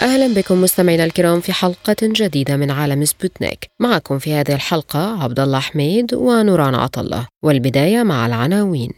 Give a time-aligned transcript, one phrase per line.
[0.00, 3.66] أهلا بكم مستمعينا الكرام في حلقة جديدة من عالم سبوتنيك.
[3.80, 7.26] معكم في هذه الحلقة عبد الله حميد ونوران عطا الله.
[7.44, 8.90] والبداية مع العناوين.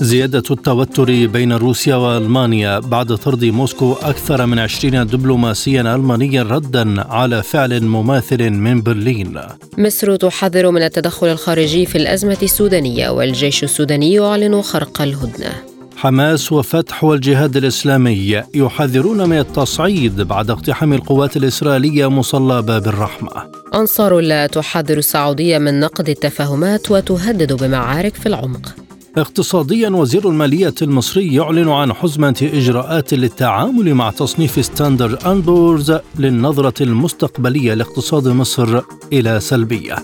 [0.00, 7.42] زيادة التوتر بين روسيا وألمانيا بعد طرد موسكو أكثر من عشرين دبلوماسيا ألمانيا ردا على
[7.42, 9.40] فعل مماثل من برلين.
[9.78, 15.75] مصر تحذر من التدخل الخارجي في الأزمة السودانية والجيش السوداني يعلن خرق الهدنة.
[15.96, 23.30] حماس وفتح والجهاد الإسلامي يحذرون من التصعيد بعد اقتحام القوات الإسرائيلية مصلى باب الرحمة.
[23.74, 28.74] أنصار الله تحذر السعودية من نقد التفاهمات وتهدد بمعارك في العمق.
[29.16, 36.82] اقتصاديا وزير المالية المصري يعلن عن حزمة إجراءات للتعامل مع تصنيف ستاندرد أند بورز للنظرة
[36.82, 38.80] المستقبلية لاقتصاد مصر
[39.12, 39.96] إلى سلبية.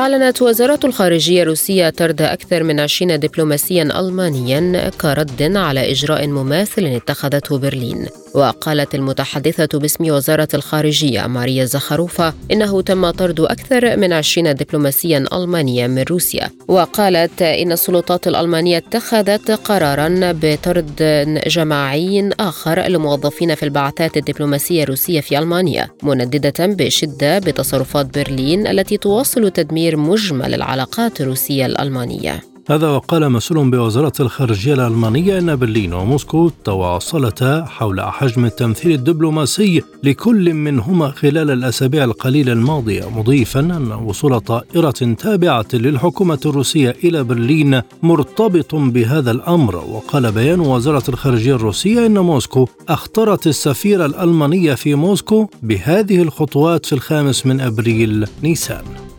[0.00, 7.58] أعلنت وزارة الخارجية الروسية طرد أكثر من 20 دبلوماسيا ألمانيا كرد على إجراء مماثل اتخذته
[7.58, 8.06] برلين.
[8.34, 15.86] وقالت المتحدثة باسم وزارة الخارجية ماريا زاخاروفا إنه تم طرد أكثر من 20 دبلوماسيا ألمانيا
[15.86, 16.50] من روسيا.
[16.68, 21.02] وقالت إن السلطات الألمانية اتخذت قرارا بطرد
[21.46, 29.50] جماعي آخر لموظفين في البعثات الدبلوماسية الروسية في ألمانيا منددة بشدة بتصرفات برلين التي تواصل
[29.50, 32.49] تدمير مجمل العلاقات الروسية الألمانية.
[32.68, 40.54] هذا وقال مسؤول بوزارة الخارجية الألمانية أن برلين وموسكو تواصلتا حول حجم التمثيل الدبلوماسي لكل
[40.54, 48.74] منهما خلال الأسابيع القليلة الماضية مضيفا أن وصول طائرة تابعة للحكومة الروسية إلى برلين مرتبط
[48.74, 49.76] بهذا الأمر.
[49.76, 56.92] وقال بيان وزارة الخارجية الروسية أن موسكو أخطرت السفير الألمانية في موسكو بهذه الخطوات في
[56.92, 59.09] الخامس من أبريل نيسان.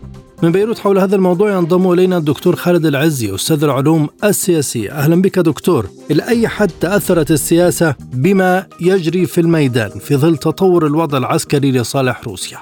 [0.43, 4.91] من بيروت حول هذا الموضوع ينضم إلينا الدكتور خالد العزي أستاذ العلوم السياسية.
[4.91, 5.85] أهلا بك دكتور.
[6.11, 12.23] إلى أي حد تأثرت السياسة بما يجري في الميدان في ظل تطور الوضع العسكري لصالح
[12.27, 12.57] روسيا؟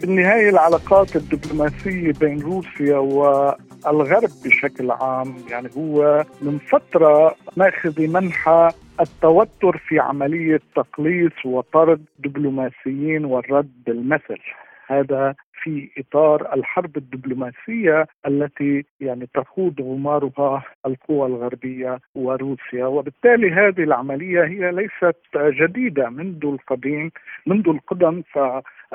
[0.00, 8.70] بالنهاية العلاقات الدبلوماسية بين روسيا والغرب بشكل عام يعني هو من فترة ماخذ منحى
[9.00, 14.38] التوتر في عملية تقليص وطرد دبلوماسيين والرد بالمثل.
[14.86, 22.86] هذا في إطار الحرب الدبلوماسية التي يعني تخوض غمارها القوى الغربية وروسيا.
[22.86, 27.10] وبالتالي هذه العملية هي ليست جديدة منذ القديم
[27.46, 28.22] منذ القدم.
[28.32, 28.38] ف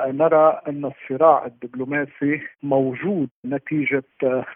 [0.00, 4.04] نرى أن الصراع الدبلوماسي موجود نتيجة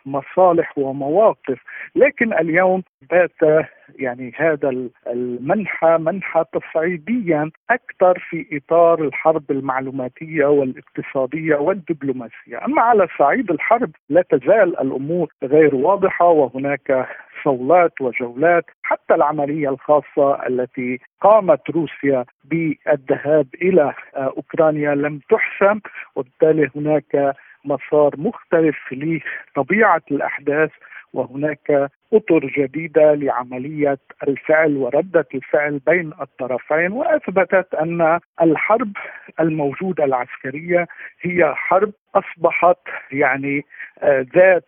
[0.07, 1.59] مصالح ومواقف.
[1.97, 3.67] لكن اليوم بات
[3.99, 13.51] يعني هذا المنحى منحى تصعيديا أكثر في إطار الحرب المعلوماتية والاقتصادية والدبلوماسية، أما على صعيد
[13.51, 17.09] الحرب لا تزال الأمور غير واضحة وهناك
[17.45, 25.81] صولات وجولات حتى العملية الخاصة التي قامت روسيا بالذهاب إلى أوكرانيا لم تحسم
[26.17, 27.35] وبالتالي هناك
[27.65, 30.71] مسار مختلف لطبيعة الأحداث
[31.13, 33.99] وهناك اطر جديدة لعملية
[34.29, 38.93] الفعل وردة الفعل بين الطرفين وأثبتت أن الحرب
[39.41, 40.87] الموجودة العسكرية
[41.21, 42.79] هي حرب أصبحت
[43.13, 43.65] يعني
[44.37, 44.65] ذات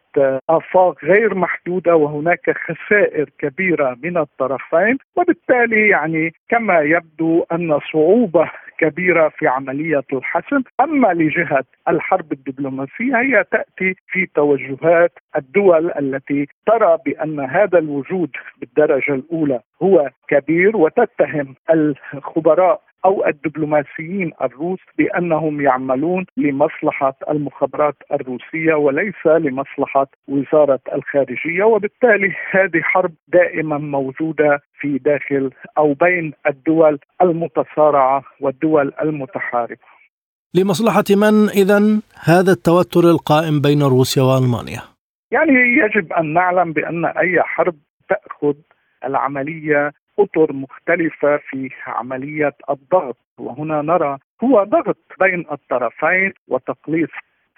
[0.50, 4.98] آفاق غير محدودة وهناك خسائر كبيرة من الطرفين.
[5.16, 13.44] وبالتالي يعني كما يبدو أن صعوبة كبيرة في عملية الحسم، أما لجهة الحرب الدبلوماسية هي
[13.50, 18.30] تأتي في توجهات الدول التي ترى بأن هذا الوجود
[18.60, 29.26] بالدرجة الأولى هو كبير وتتهم الخبراء أو الدبلوماسيين الروس بأنهم يعملون لمصلحة المخابرات الروسية وليس
[29.26, 38.92] لمصلحة وزارة الخارجية وبالتالي هذه حرب دائما موجودة في داخل أو بين الدول المتصارعة والدول
[39.02, 39.90] المتحاربة.
[40.54, 44.82] لمصلحة من اذا هذا التوتر القائم بين روسيا وألمانيا؟
[45.30, 47.76] يعني يجب أن نعلم بأن أي حرب
[48.08, 48.54] تأخذ
[49.04, 49.92] العملية
[50.22, 53.16] اطر مختلفة في عملية الضغط.
[53.38, 57.10] وهنا نرى هو ضغط بين الطرفين وتقليص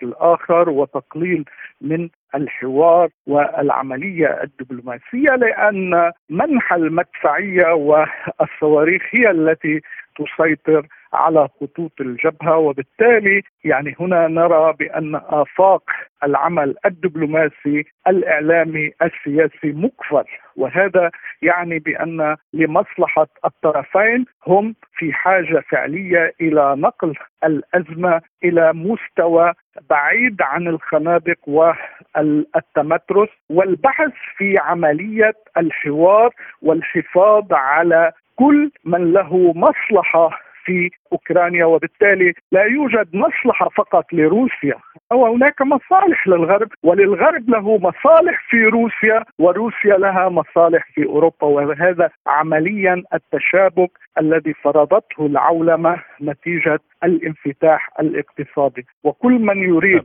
[0.02, 1.44] الآخر وتقليل
[1.80, 9.80] من الحوار والعملية الدبلوماسية لأن منح المدفعية والصواريخ هي التي
[10.16, 15.82] تسيطر على خطوط الجبهة وبالتالي يعني هنا نرى بأن آفاق
[16.24, 20.24] العمل الدبلوماسي الإعلامي السياسي مقفل
[20.56, 21.10] وهذا
[21.42, 27.14] يعني بأن لمصلحة الطرفين هم في حاجة فعلية إلى نقل
[27.44, 29.52] الأزمة إلى مستوى
[29.90, 40.30] بعيد عن الخنادق والتمترس والبحث في عملية الحوار والحفاظ على كل من له مصلحة
[40.64, 44.74] في أوكرانيا وبالتالي لا يوجد مصلحة فقط لروسيا.
[45.12, 51.46] أو هناك مصالح للغرب وللغرب له مصالح في روسيا وروسيا لها مصالح في أوروبا.
[51.46, 58.86] وهذا عمليا التشابك الذي فرضته العولمة نتيجة الانفتاح الاقتصادي.
[59.04, 60.02] وكل من يريد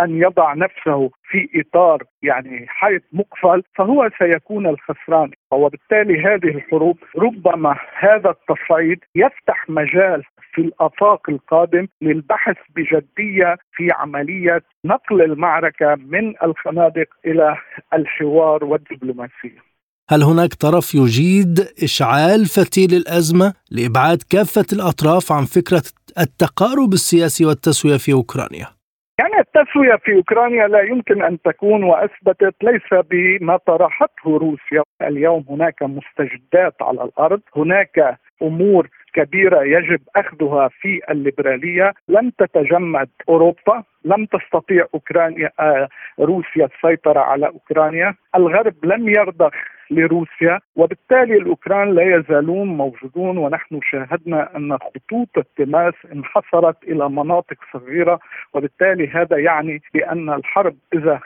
[0.00, 5.30] أن يضع نفسه في إطار يعني حيط مقفل فهو سيكون الخسران.
[5.52, 10.24] وبالتالي هذه الحروب ربما هذا التصعيد يفتح مجال
[10.58, 17.56] في الأفاق القادم للبحث بجدية في عملية نقل المعركة من الخنادق إلى
[17.94, 19.60] الحوار والدبلوماسية.
[20.10, 25.82] هل هناك طرف يجيد إشعال فتيل الأزمة لإبعاد كافة الأطراف عن فكرة
[26.18, 28.66] التقارب السياسي والتسوية في أوكرانيا؟
[29.20, 35.82] يعني التسوية في أوكرانيا لا يمكن أن تكون وأثبتت ليس بما طرحته روسيا، اليوم هناك
[35.82, 41.94] مستجدات على الأرض، هناك أمور كبيرة يجب أخذها في الليبرالية.
[42.08, 45.88] لم تتجمد أوروبا لم تستطيع أوكرانيا آه
[46.20, 48.14] روسيا السيطرة على أوكرانيا.
[48.34, 49.52] الغرب لم يرضخ
[49.90, 58.20] لروسيا وبالتالي الأوكران لا يزالون موجودون ونحن شاهدنا أن خطوط التماس انحصرت إلى مناطق صغيرة
[58.54, 61.20] وبالتالي هذا يعني بأن الحرب إذا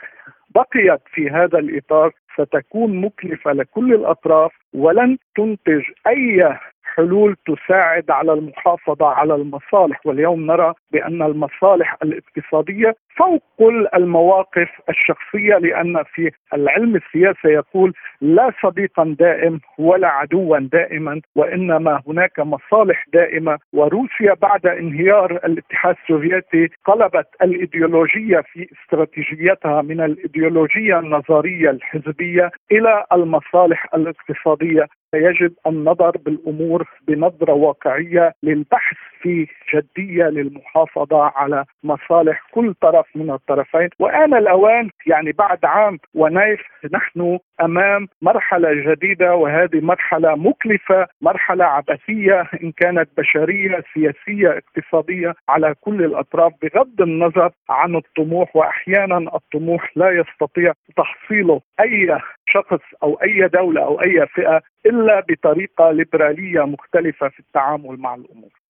[0.55, 6.57] بقيت في هذا الإطار ستكون مكلفة لكل الأطراف ولن تنتج أي
[6.95, 15.57] حلول تساعد على المحافظة على المصالح واليوم نرى بأن المصالح الاقتصادية فوق كل المواقف الشخصية
[15.57, 23.59] لأن في العلم السياسي يقول لا صديقا دائم ولا عدوا دائما وإنما هناك مصالح دائمة.
[23.73, 33.87] وروسيا بعد انهيار الاتحاد السوفيتي قلبت الإيديولوجية في استراتيجيتها من الإيديولوجية النظرية الحزبية إلى المصالح
[33.95, 34.87] الاقتصادية.
[35.11, 43.89] فيجب النظر بالأمور بنظرة واقعية للبحث في جدية للمحافظة على مصالح كل طرف من الطرفين
[43.99, 46.61] وان الأوان يعني بعد عام ونايف
[46.93, 55.75] نحن أمام مرحلة جديدة وهذه مرحلة مكلفة مرحلة عبثية إن كانت بشرية سياسية اقتصادية على
[55.81, 63.47] كل الأطراف بغض النظر عن الطموح وأحيانا الطموح لا يستطيع تحصيله أي شخص أو أي
[63.47, 68.62] دولة أو أي فئة إلا بطريقة ليبرالية مختلفة في التعامل مع الأمور.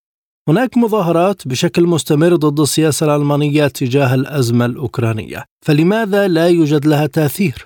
[0.49, 7.57] هناك مظاهرات بشكل مستمر ضد السياسة الألمانية تجاه الأزمة الأوكرانية، فلماذا لا يوجد لها تأثير؟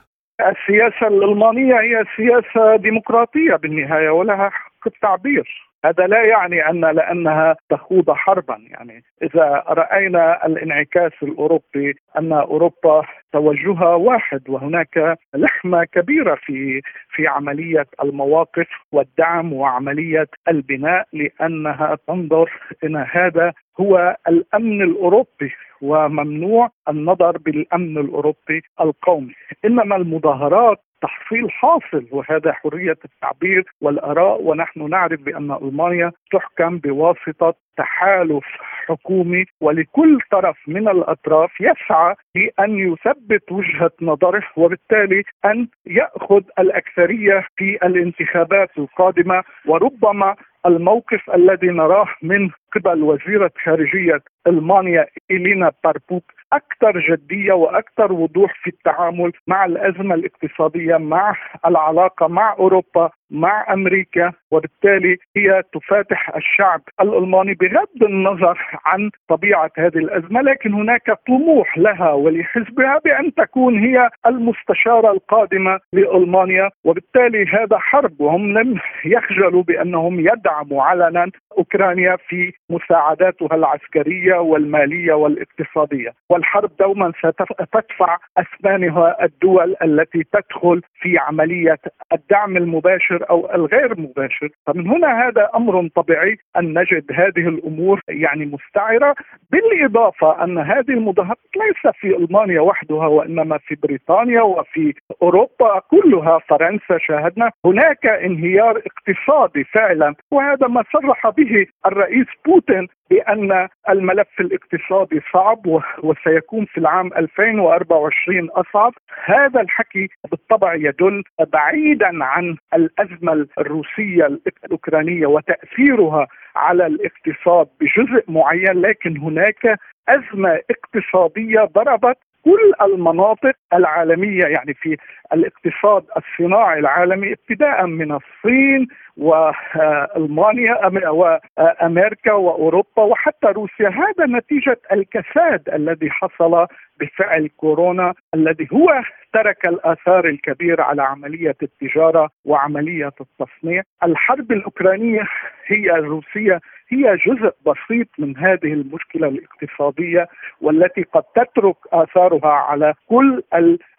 [0.51, 8.12] السياسة الألمانية هي سياسة ديمقراطية بالنهاية ولها حق التعبير هذا لا يعني أن لأنها تخوض
[8.12, 8.57] حربا.
[8.69, 13.03] يعني إذا رأينا الانعكاس الأوروبي أن أوروبا
[13.33, 22.51] توجهها واحد وهناك لحمة كبيرة في في عملية المواقف والدعم وعملية البناء لأنها تنظر
[22.84, 29.34] إن هذا هو الأمن الأوروبي وممنوع النظر بالأمن الأوروبي القومي.
[29.65, 34.42] إنما المظاهرات تحصيل حاصل وهذا حرية التعبير والآراء.
[34.42, 38.46] ونحن نعرف بأن ألمانيا تحكم بواسطة تحالف
[38.88, 47.77] حكومي ولكل طرف من الأطراف يسعى لأن يثبت وجهة نظره وبالتالي أن يأخذ الأكثرية في
[47.84, 49.44] الانتخابات القادمة.
[49.66, 50.36] وربما
[50.66, 56.24] الموقف الذي نراه من قبل وزيرة خارجية ألمانيا إلينا باربوك
[56.54, 61.36] أكثر جدية وأكثر وضوح في التعامل مع الأزمة الاقتصادية مع
[61.66, 63.10] العلاقة مع أوروبا.
[63.31, 71.12] مع أمريكا وبالتالي هي تفاتح الشعب الألماني بغض النظر عن طبيعة هذه الأزمة لكن هناك
[71.27, 79.63] طموح لها ولحزبها بأن تكون هي المستشارة القادمة لألمانيا وبالتالي هذا حرب وهم لم يخجلوا
[79.63, 86.13] بأنهم يدعموا علنا أوكرانيا في مساعداتها العسكرية والمالية والاقتصادية.
[86.29, 91.77] والحرب دوما ستدفع اثمانها الدول التي تدخل في عملية
[92.13, 94.50] الدعم المباشر المباشر أو الغير مباشر.
[94.67, 99.15] فمن هنا هذا أمر طبيعي أن نجد هذه الأمور يعني مستعرة
[99.51, 106.39] بالإضافة أن هذه المظاهرات ليس في ألمانيا وحدها وإنما في بريطانيا وفي أوروبا كلها.
[106.50, 115.22] فرنسا شاهدنا هناك انهيار اقتصادي فعلا وهذا ما صرح به الرئيس بوتين بأن الملف الاقتصادي
[115.34, 118.94] صعب وسيكون في العام 2024 أصعب.
[119.26, 121.24] هذا الحكي بالطبع يدل
[121.54, 124.26] بعيدا عن الأزمة الروسية
[124.66, 134.74] الأوكرانية وتأثيرها على الاقتصاد بجزء معين لكن هناك أزمة اقتصادية ضربت كل المناطق العالمية يعني
[134.74, 134.98] في
[135.34, 138.88] الاقتصاد الصناعي العالمي ابتداء من الصين
[139.18, 140.75] والمانيا
[141.10, 143.89] وأمريكا وأوروبا وحتى روسيا.
[143.89, 146.68] هذا نتيجة الكساد الذي حصل
[147.00, 149.01] بفعل كورونا الذي هو
[149.34, 155.24] ترك الآثار الكبيرة على عملية التجارة وعملية التصنيع، الحرب الأوكرانية
[155.68, 160.27] هي الروسية هي جزء بسيط من هذه المشكلة الاقتصادية
[160.62, 163.44] والتي قد تترك آثارها على كل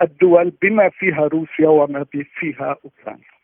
[0.02, 2.06] الدول بما فيها روسيا وما
[2.38, 3.37] فيها أوكرانيا.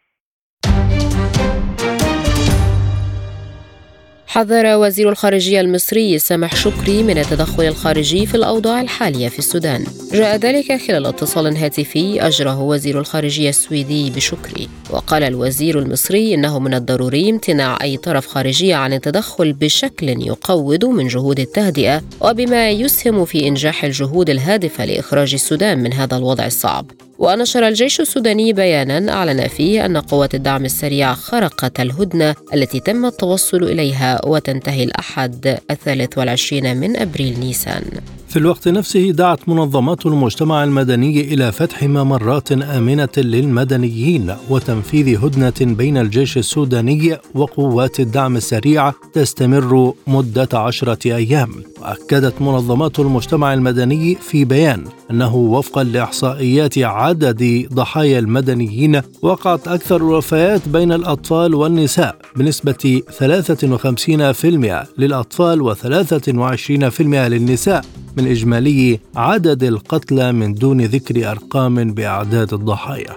[4.35, 9.85] حذر وزير الخارجية المصري سامح شكري من التدخل الخارجي في الأوضاع الحالية في السودان.
[10.13, 14.69] جاء ذلك خلال اتصال هاتفي أجره وزير الخارجية السويدي بشكري.
[14.91, 21.09] وقال الوزير المصري إنه من الضروري امتناع أي طرف خارجي عن التدخل بشكل يقوض من
[21.09, 26.91] جهود التهدئة وبما يسهم في إنجاح الجهود الهادفة لإخراج السودان من هذا الوضع الصعب.
[27.19, 33.63] ونشر الجيش السوداني بيانا أعلن فيه أن قوات الدعم السريع خرقت الهدنة التي تم التوصل
[33.63, 37.85] إليها وتنتهي الأحد الثالث والعشرين من أبريل نيسان.
[38.35, 45.97] في الوقت نفسه دعت منظمات المجتمع المدني إلى فتح ممرات آمنة للمدنيين وتنفيذ هدنة بين
[45.99, 51.51] الجيش السوداني وقوات الدعم السريع تستمر مدة عشرة أيام.
[51.83, 60.69] واكدت منظمات المجتمع المدني في بيان أنه وفقا لإحصائيات عدد ضحايا المدنيين وقعت أكثر الوفيات
[60.69, 67.85] بين الأطفال والنساء بنسبة 53% للأطفال و23% للنساء.
[68.17, 73.17] من إجمالي عدد القتلى من دون ذكر أرقام بأعداد الضحايا.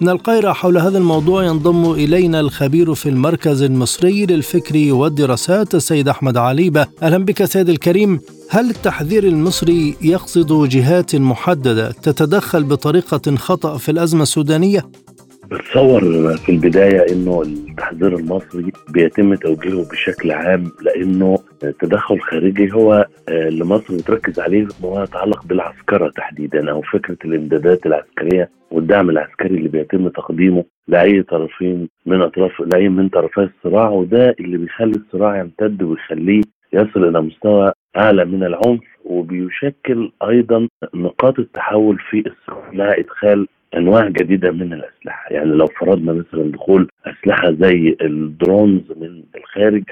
[0.00, 6.36] من القاهرة حول هذا الموضوع ينضم إلينا الخبير في المركز المصري للفكر والدراسات السيد أحمد
[6.36, 8.20] عليبة أهلا بك سيد الكريم
[8.50, 14.86] هل التحذير المصري يقصد جهات محددة تتدخل بطريقة خطأ في الأزمة السودانية؟
[15.50, 16.00] بتصور
[16.36, 21.38] في البداية إنه التحذير المصري بيتم توجيهه بشكل عام لأنه
[21.80, 27.86] تدخل خارجي هو آه، اللي مصر بتركز عليه وهو يتعلق بالعسكرة تحديدا أو فكرة الامدادات
[27.86, 34.36] العسكرية والدعم العسكري اللي بيتم تقديمه لأي طرفين من أطراف لأي من طرفي الصراع وده
[34.40, 41.98] اللي بيخلي الصراع يمتد ويخليه يصل إلى مستوى أعلى من العنف وبيشكل أيضا نقاط التحول
[42.10, 43.46] في الصراع مع إدخال
[43.76, 45.32] أنواع جديدة من الأسلحة.
[45.32, 49.82] يعني لو فرضنا مثلا دخول أسلحة زي الدرونز من الخارج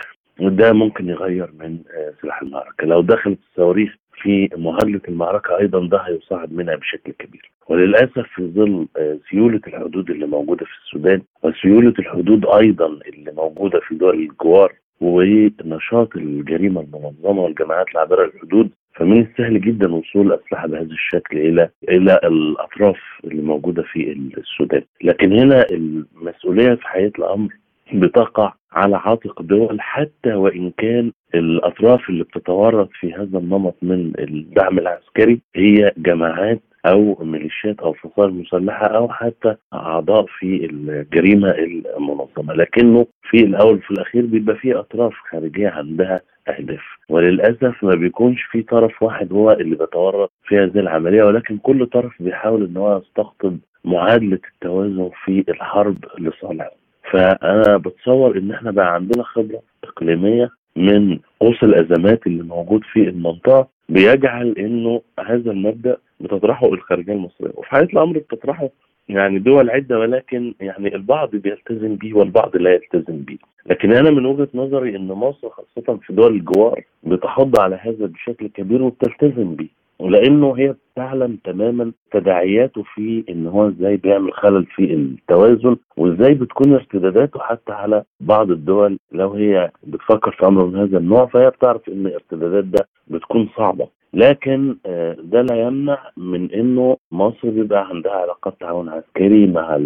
[0.40, 2.87] وده ممكن يغير من آه، سلاح المعركة.
[2.87, 7.50] لو دخلت الصواريخ في معادله المعركة أيضا ده هيصعد منها بشكل كبير.
[7.68, 13.80] وللأسف في ظل آه، سيولة الحدود اللي موجودة في السودان وسيولة الحدود أيضا اللي موجودة
[13.80, 20.82] في دول الجوار ونشاط الجريمة المنظمة والجماعات العابرة للحدود فمن السهل جدا وصول اسلحه بهذا
[20.92, 27.48] الشكل إلى إلى الأطراف اللي موجودة في السودان، لكن هنا المسؤولية في حقيقه الأمر
[27.94, 34.78] بتقع على عاتق دول حتى وإن كان الأطراف اللي بتتورط في هذا النمط من الدعم
[34.78, 41.50] العسكري هي جماعات أو ميليشيات أو فصائل مسلحة أو حتى أعضاء في الجريمة
[41.96, 42.54] المنظمة.
[42.54, 46.82] لكنه في الأول وفي الأخير بيبقى في أطراف خارجية عندها أهداف.
[47.08, 52.12] وللأسف ما بيكونش في طرف واحد هو اللي بيتورط في هذه العملية ولكن كل طرف
[52.22, 56.70] بيحاول إن هو يستقطب معادلة التوازن في الحرب لصالحه.
[57.10, 63.68] فأنا بتصور إن إحنا بقى عندنا خبرة إقليمية من قوس الأزمات اللي موجود في المنطقة
[63.88, 67.52] بيجعل إنه هذا المبدأ بتطرحه الخارجية المصرية.
[67.54, 68.68] وفي حقيقه الأمر بتطرحه
[69.08, 74.26] يعني دول عدة ولكن يعني البعض بيلتزم به والبعض لا يلتزم به لكن أنا من
[74.26, 79.68] وجهة نظري إن مصر خاصة في دول الجوار بتحض على هذا بشكل كبير وبتلتزم به
[79.98, 86.72] ولأنه هي بتعلم تماما تداعياته في إن هو إزاي بيعمل خلل في التوازن وإزاي بتكون
[86.75, 91.88] ارتداداته حتى على بعض الدول لو هي بتفكر في أمر من هذا النوع فهي بتعرف
[91.88, 93.88] إن الارتدادات ده بتكون صعبة.
[94.14, 99.80] لكن آه، ده لا يمنع من إنه مصر بيبقى عندها علاقات تعاون عسكري مع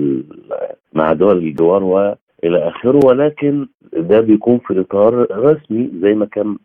[0.92, 6.56] مع دول الجوار والى آخره ولكن ده بيكون في إطار رسمي زي ما كان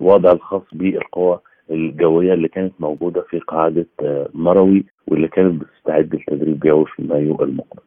[0.00, 1.40] الوضع الخاص بالقوى
[1.70, 7.42] الجوية اللي كانت موجودة في قاعدة آه، مروي واللي كانت بتستعد لتدريب جوي في مايو
[7.42, 7.80] المقبل.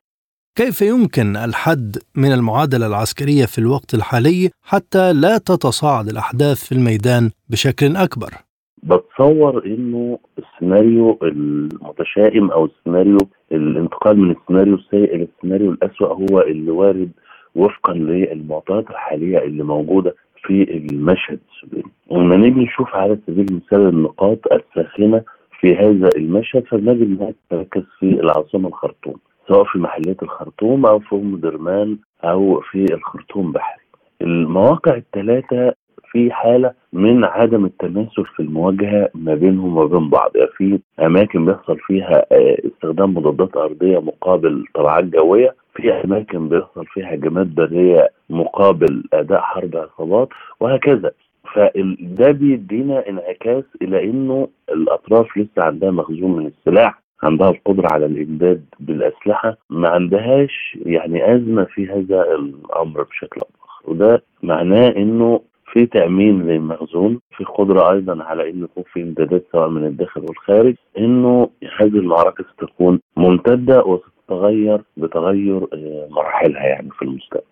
[0.55, 7.31] كيف يمكن الحد من المعادلة العسكرية في الوقت الحالي حتى لا تتصاعد الأحداث في الميدان
[7.49, 8.46] بشكل أكبر؟
[8.83, 13.17] بتصور إنه السيناريو المتشائم أو السيناريو
[13.51, 17.11] الانتقال من السيناريو السيء إلى السيناريو الأسوأ هو اللي وارد
[17.55, 21.39] وفقا للمعطيات الحالية اللي موجودة في المشهد.
[21.53, 25.23] السوداني ولما نيجي نشوف على سبيل المثال النقاط الساخنة
[25.59, 29.15] في هذا المشهد فبنجد انها تركز في العاصمة الخرطوم
[29.47, 33.83] سواء في محلات الخرطوم أو في أم درمان أو في الخرطوم بحري.
[34.21, 35.73] المواقع الثلاثه
[36.11, 40.31] في حالة من عدم التماثل في المواجهة ما بينهم وبين بعض.
[40.35, 46.85] يعني في أماكن بيحصل فيها آه، استخدام مضادات أرضية مقابل طلعات جوية في أماكن بيحصل
[46.85, 51.11] فيها هجمات برية مقابل أداء حرب عصابات وهكذا.
[51.53, 58.65] فده بيدينا انعكاس إلى إنه الأطراف لسه عندها مخزون من السلاح عندها القدرة على الإمداد
[58.79, 65.41] بالأسلحة ما عندهاش يعني أزمة في هذا الأمر بشكل آخر وده معناه إنه
[65.73, 70.75] في تأمين للمخزون في قدرة أيضا على إنه يكون في امدادات سواء من الداخل والخارج
[70.97, 77.43] إنه هذه المعركة ستكون ممتدة وستتغير بتغير آه، مراحلها يعني في المستقبل.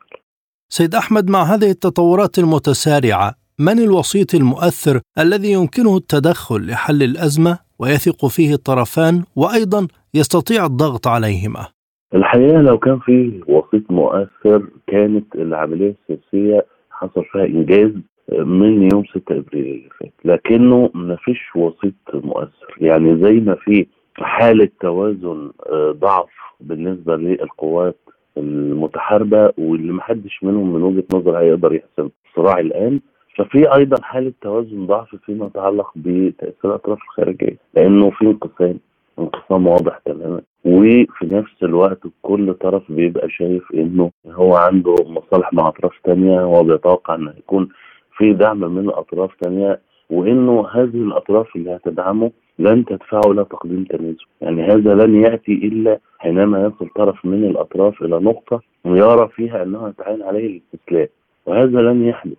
[0.70, 8.26] سيد أحمد مع هذه التطورات المتسارعة من الوسيط المؤثر الذي يمكنه التدخل لحل الأزمة ويثق
[8.26, 11.68] فيه الطرفان وأيضا يستطيع الضغط عليهما؟
[12.16, 16.66] الحقيقة لو كان في وسيط مؤثر كانت العملية السياسية
[16.96, 17.92] حصل فيها إنجاز
[18.32, 20.14] من يوم 6 أبريل اللي فات.
[20.26, 22.76] لكنه ما فيش وسيط مؤثر.
[22.82, 23.86] يعني زي ما في
[24.18, 27.98] حالة توازن آه، ضعف بالنسبة للقوات
[28.38, 32.10] المتحاربة واللي محدش منهم من وجهة نظر هيقدر يحسم.
[32.30, 33.00] الصراع الآن.
[33.38, 38.80] ففي أيضا حالة توازن ضعف فيما يتعلق بتاثير الاطراف الخارجية لأنه في انقسام
[39.20, 40.42] انقسام واضح تماما.
[40.66, 46.64] وفي نفس الوقت كل طرف بيبقى شايف إنه هو عنده مصالح مع أطراف تانية هو
[46.64, 47.70] بيتوقع ان يكون
[48.18, 54.18] في دعم من أطراف تانية وإنه هذه الأطراف اللي هتدعمه لن تدفعه إلى تقديم تنازل،
[54.42, 59.90] يعني هذا لن يأتي إلا حينما يصل طرف من الأطراف إلى نقطة ويرى فيها انه
[59.90, 61.08] يتعين عليه الاستسلام،
[61.46, 62.38] وهذا لن يحدث.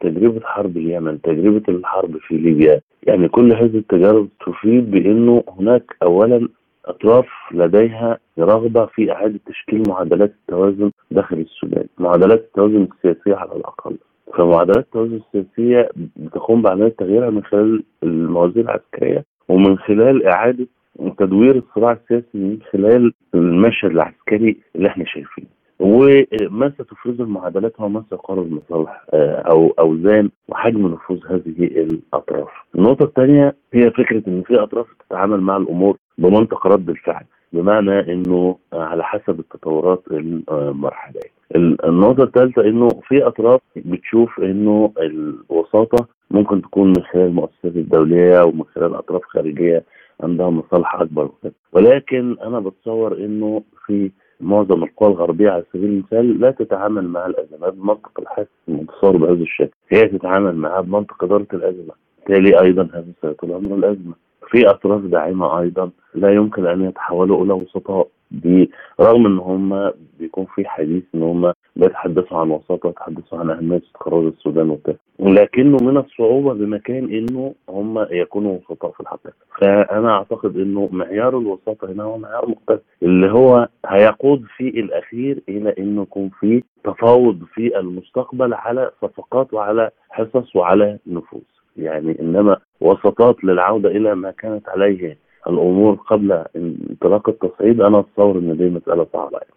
[0.00, 6.48] تجربة حرب اليمن تجربة الحرب في ليبيا يعني كل هذه التجارب تفيد بأنه هناك أولا
[6.88, 13.96] أطراف لديها رغبة في إعادة تشكيل معادلات التوازن داخل السودان معادلات التوازن السياسية على الأقل
[14.36, 20.66] فمعادلات التوازن السياسية بتقوم بعملية تغييرها من خلال الموازين العسكرية ومن خلال إعادة
[21.18, 25.46] تدوير الصراع السياسي من خلال المشهد العسكري اللي إحنا شايفينه
[25.80, 32.48] وما ستفرز المعادلات هو ما سيقرر مصالح آه، أو أوزان وحجم نفوذ هذه الأطراف.
[32.74, 38.56] النقطة الثانية هي فكرة إن في أطراف تتعامل مع الأمور بمنطق رد الفعل بمعنى إنه
[38.72, 40.02] على حسب التطورات
[40.50, 41.38] المرحلية.
[41.84, 48.64] النقطة الثالثة إنه في أطراف بتشوف إنه الوساطة ممكن تكون من خلال المؤسسات الدولية ومن
[48.74, 49.84] خلال أطراف خارجية
[50.22, 51.30] عندها مصالح أكبر
[51.72, 57.74] ولكن أنا بتصور إنه في معظم القوى الغربية على سبيل المثال لا تتعامل مع الأزمات
[57.74, 59.72] بمنطق الحس المتصور بهذا الشكل.
[59.88, 61.94] هي تتعامل معها بمنطق إدارة الأزمة.
[62.18, 64.14] بالتالي أيضا هذا سيطول أمر الأزمة.
[64.50, 68.08] في أطراف داعمة أيضا لا يمكن أن يتحولوا إلى وسطاء
[69.00, 74.28] رغم إن هم بيكون في حديث إن هم بيتحدثوا عن وساطة ويتحدثوا عن أهمية استقرار
[74.28, 79.34] السودان وكده ولكنه من الصعوبة بمكان إنه هم يكونوا وسطاء في الحقيقة.
[79.60, 85.74] فأنا أعتقد إنه معيار الوساطة هنا هو معيار مختلف اللي هو هيقود في الأخير إلى
[85.78, 91.40] إنه يكون في تفاوض في المستقبل على صفقات وعلى حصص وعلى نفوذ.
[91.78, 98.56] يعني إنما وسطات للعودة إلى ما كانت عليه الأمور قبل انطلاق التصعيد أنا أتصور إن
[98.56, 99.54] دي مسألة صعبة يعني.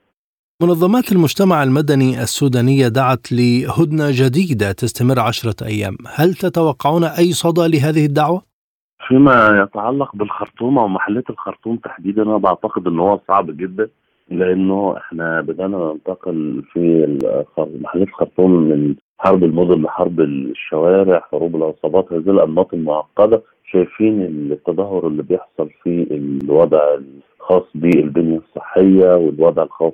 [0.61, 8.05] منظمات المجتمع المدني السودانية دعت لهدنة جديدة تستمر عشرة أيام هل تتوقعون أي صدى لهذه
[8.05, 8.41] الدعوة؟
[9.07, 13.89] فيما يتعلق بالخرطوم أو محلات الخرطوم تحديدا أنا بعتقد أنه هو صعب جدا
[14.29, 17.07] لأنه إحنا بدأنا ننتقل في
[17.57, 25.23] محلات الخرطوم من حرب المدن لحرب الشوارع حروب العصابات هذه الأنماط المعقدة شايفين التدهور اللي
[25.23, 26.79] بيحصل في الوضع
[27.39, 29.93] الخاص بالبنية الصحية والوضع الخاص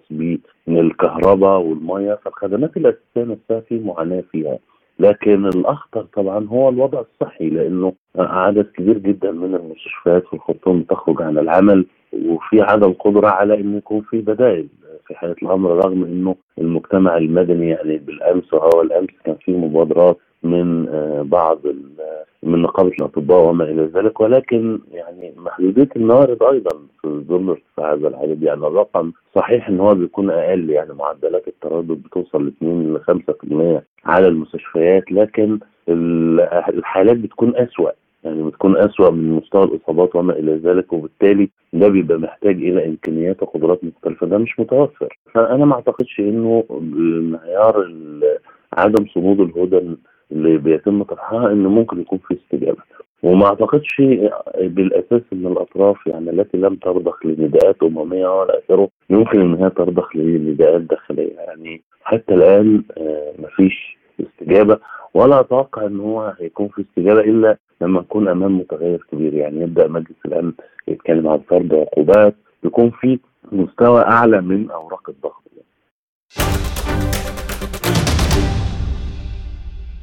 [0.67, 4.59] بالكهرباء والمياه فالخدمات الأساسية نفسها في معاناة فيها.
[4.99, 11.21] لكن الأخطر طبعا هو الوضع الصحي لأنه عدد كبير جدا من المستشفيات في الخرطوم تخرج
[11.21, 11.85] عن العمل
[12.25, 14.67] وفي عدم قدرة على انه يكون في بدائل.
[15.07, 20.87] في حالة الأمر رغم إنه المجتمع المدني يعني بالأمس وهو الأمس كان في مبادرات من
[20.89, 21.59] آه، بعض
[22.43, 26.69] من نقابة الأطباء وما إلى ذلك ولكن يعني محدودية الموارد أيضا
[27.01, 32.03] في ظل ارتفاع هذا العدد يعني الرقم صحيح إن هو بيكون أقل يعني معدلات التردد
[32.03, 37.91] بتوصل ل 2 ل 5% على المستشفيات لكن الحالات بتكون أسوأ.
[38.27, 43.43] يعني بتكون أسوأ من مستوى الإصابات وما إلى ذلك وبالتالي ده بيبقى محتاج إلى إمكانيات
[43.43, 45.17] وقدرات مختلفة ده مش متوفر.
[45.33, 46.63] فأنا ما أعتقدش إنه
[47.31, 47.93] معيار
[48.73, 49.81] عدم صمود الهدى
[50.31, 52.81] اللي بيتم طرحها إنه ممكن يكون في استجابة.
[53.23, 54.01] وما أعتقدش
[54.61, 60.15] بالأساس إن الأطراف يعني التي لم ترضخ لنداءات أممية ولا آخره يمكن إن هي ترضخ
[60.15, 61.33] لنداءات داخلية.
[61.33, 64.79] يعني حتى الآن آه، مفيش استجابة.
[65.13, 69.33] ولا أتوقع إن هو هيكون في استجابة إلا لما نكون امام متغير كبير.
[69.33, 70.53] يعني يبدأ مجلس الأمن
[70.87, 73.19] يتكلم عن فرض عقوبات يكون في
[73.51, 75.43] مستوى أعلى من أوراق الضغط.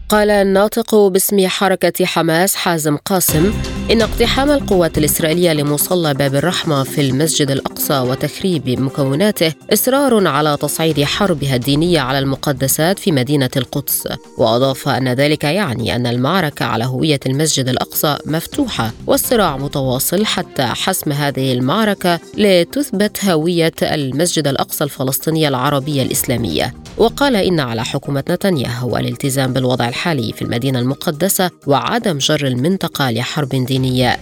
[0.08, 7.00] قال الناطق باسم حركة حماس حازم قاسم إن اقتحام القوات الإسرائيلية لمصلى باب الرحمة في
[7.00, 14.08] المسجد الأقصى وتخريب مكوناته إصرار على تصعيد حربها الدينية على المقدسات في مدينة القدس.
[14.38, 21.12] وأضاف أن ذلك يعني أن المعركة على هوية المسجد الأقصى مفتوحة والصراع متواصل حتى حسم
[21.12, 26.74] هذه المعركة لتثبت هوية المسجد الأقصى الفلسطينية العربية الإسلامية.
[26.96, 33.48] وقال إن على حكومة نتنياهو الالتزام بالوضع الحالي في المدينة المقدسة وعدم جر المنطقة لحرب
[33.48, 33.73] دينية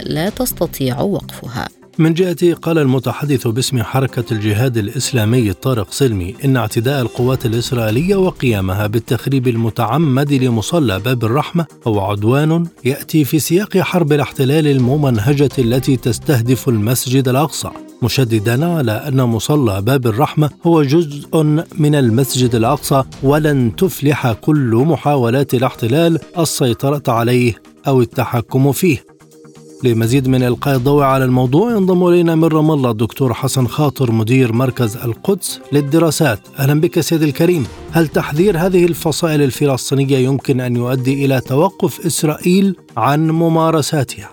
[0.03, 1.67] لا تستطيع وقفها.
[1.97, 8.87] من جهته قال المتحدث باسم حركة الجهاد الإسلامي طارق سلمي إن اعتداء القوات الإسرائيلية وقيامها
[8.87, 16.69] بالتخريب المتعمد لمصلى باب الرحمة هو عدوان يأتي في سياق حرب الاحتلال الممنهجة التي تستهدف
[16.69, 17.69] المسجد الأقصى
[18.01, 21.43] مشددا على أن مصلى باب الرحمة هو جزء
[21.77, 27.55] من المسجد الأقصى ولن تفلح كل محاولات الاحتلال السيطرة عليه
[27.87, 29.12] أو التحكم فيه.
[29.83, 34.53] لمزيد من إلقاء الضوء على الموضوع ينضم إلينا من رام الله الدكتور حسن خاطر مدير
[34.53, 36.39] مركز القدس للدراسات.
[36.59, 37.67] أهلا بك سيد الكريم.
[37.91, 44.29] هل تحذير هذه الفصائل الفلسطينية يمكن أن يؤدي إلى توقف إسرائيل عن ممارساتها؟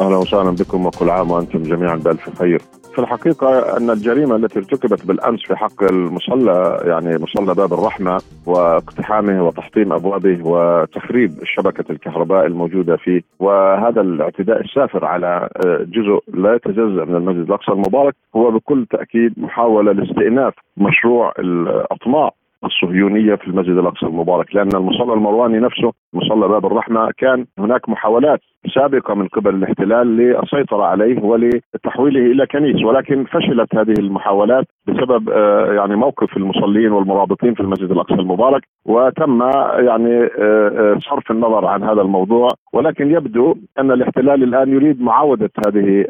[0.00, 2.62] أهلا وسهلا بكم وكل عام وأنتم جميعا بألف خير.
[2.98, 9.46] في الحقيقة أن الجريمة التي ارتكبت بالأمس في حق المصلى يعني مصلى باب الرحمة واقتحامه
[9.46, 17.04] وتحطيم أبوابه وتخريب شبكة الكهرباء الموجودة فيه وهذا الاعتداء السافر على آه، جزء لا يتجزأ
[17.04, 22.30] من المسجد الأقصى المبارك هو بكل تأكيد محاولة لاستئناف مشروع الأطماع
[22.64, 28.40] الصهيونية في المسجد الأقصى المبارك لأن المصلى المرواني نفسه مصلى باب الرحمة كان هناك محاولات
[28.74, 35.72] سابقة من قبل الاحتلال للسيطرة عليه ولتحويله إلى كنيس ولكن فشلت هذه المحاولات بسبب آه،
[35.72, 39.42] يعني موقف المصلين والمرابطين في المسجد الأقصى المبارك وتم
[39.78, 45.50] يعني آه، آه، صرف النظر عن هذا الموضوع ولكن يبدو أن الاحتلال الآن يريد معاودة
[45.66, 46.04] هذه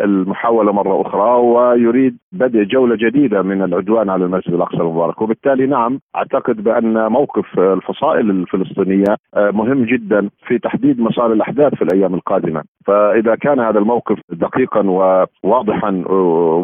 [0.00, 5.22] المحاولة مرة أخرى ويريد بدء جولة جديدة من العدوان على المسجد الأقصى المبارك.
[5.22, 12.14] وبالتالي نعم أعتقد بأن موقف الفصائل الفلسطينية مهم جدا في تحديد مسار الأحداث في الأيام
[12.14, 12.62] القادمة.
[12.86, 14.82] فإذا كان هذا الموقف دقيقا
[15.44, 16.04] وواضحا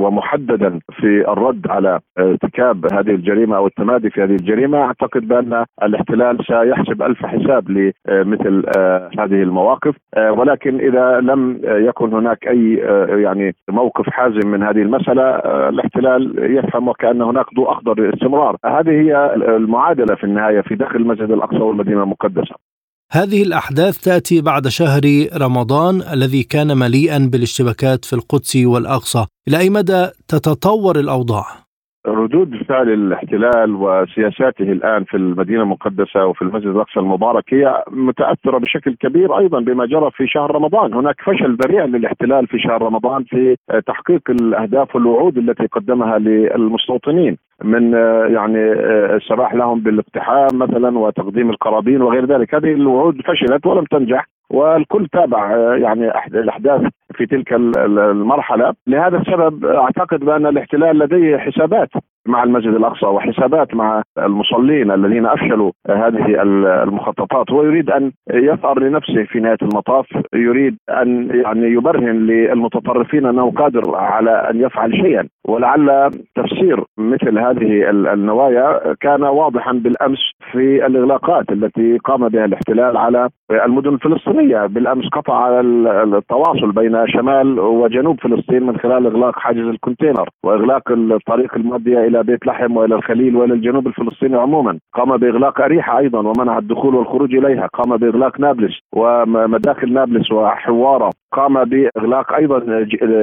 [0.03, 6.39] ومحددا في الرد على ارتكاب هذه الجريمة أو التمادي في هذه الجريمة أعتقد بأن الاحتلال
[6.47, 9.95] سيحسب ألف حساب لمثل آه، هذه المواقف.
[10.15, 15.23] آه، ولكن إذا لم يكن هناك أي آه، يعني موقف حازم من هذه المسألة
[15.69, 18.57] الاحتلال يفهم وكأن هناك ضوء أخضر للاستمرار.
[18.67, 22.68] هذه هي المعادلة في النهاية في داخل المسجد الأقصى والمدينة المقدسة.
[23.13, 29.71] هذه الأحداث تأتي بعد شهر رمضان الذي كان مليئا بالاشتباكات في القدس والأقصى إلى أي
[29.71, 31.68] مدى تتطور الأوضاع؟
[32.09, 38.95] ردود فعل الاحتلال وسياساته الآن في المدينة المقدسة وفي المسجد الأقصى المبارك هي متأثرة بشكل
[38.95, 43.57] كبير أيضا بما جرى في شهر رمضان، هناك فشل ذريع للاحتلال في شهر رمضان في
[43.87, 47.93] تحقيق الأهداف والوعود التي قدمها للمستوطنين من
[48.35, 48.73] يعني
[49.17, 55.57] السماح لهم بالاقتحام مثلا وتقديم القرابين وغير ذلك، هذه الوعود فشلت ولم تنجح والكل تابع
[55.77, 56.81] يعني الأحداث
[57.19, 58.75] في تلك المرحلة.
[58.87, 61.89] لهذا السبب أعتقد بأن الاحتلال لديه حسابات
[62.27, 66.43] مع المسجد الأقصى وحسابات مع المصلين الذين أفشلوا هذه
[66.83, 67.51] المخططات.
[67.51, 73.97] هو يريد أن يثأر لنفسه في نهاية المطاف يريد أن يعني يبرهن للمتطرفين أنه قادر
[73.97, 75.29] على أن يفعل شيئا.
[75.49, 80.19] ولعل تفسير مثل هذه النوايا كان واضحا بالأمس
[80.53, 88.21] في الإغلاقات التي قام بها الاحتلال على المدن الفلسطينية، بالأمس قطع التواصل بين شمال وجنوب
[88.21, 93.55] فلسطين من خلال إغلاق حاجز الكونتينر وإغلاق الطريق المؤديه إلى بيت لحم وإلى الخليل وإلى
[93.55, 99.93] الجنوب الفلسطيني عموما، قام بإغلاق أريحة أيضا ومنع الدخول والخروج إليها، قام بإغلاق نابلس ومداخل
[99.93, 101.11] نابلس وحوارة.
[101.33, 102.59] قام بإغلاق أيضا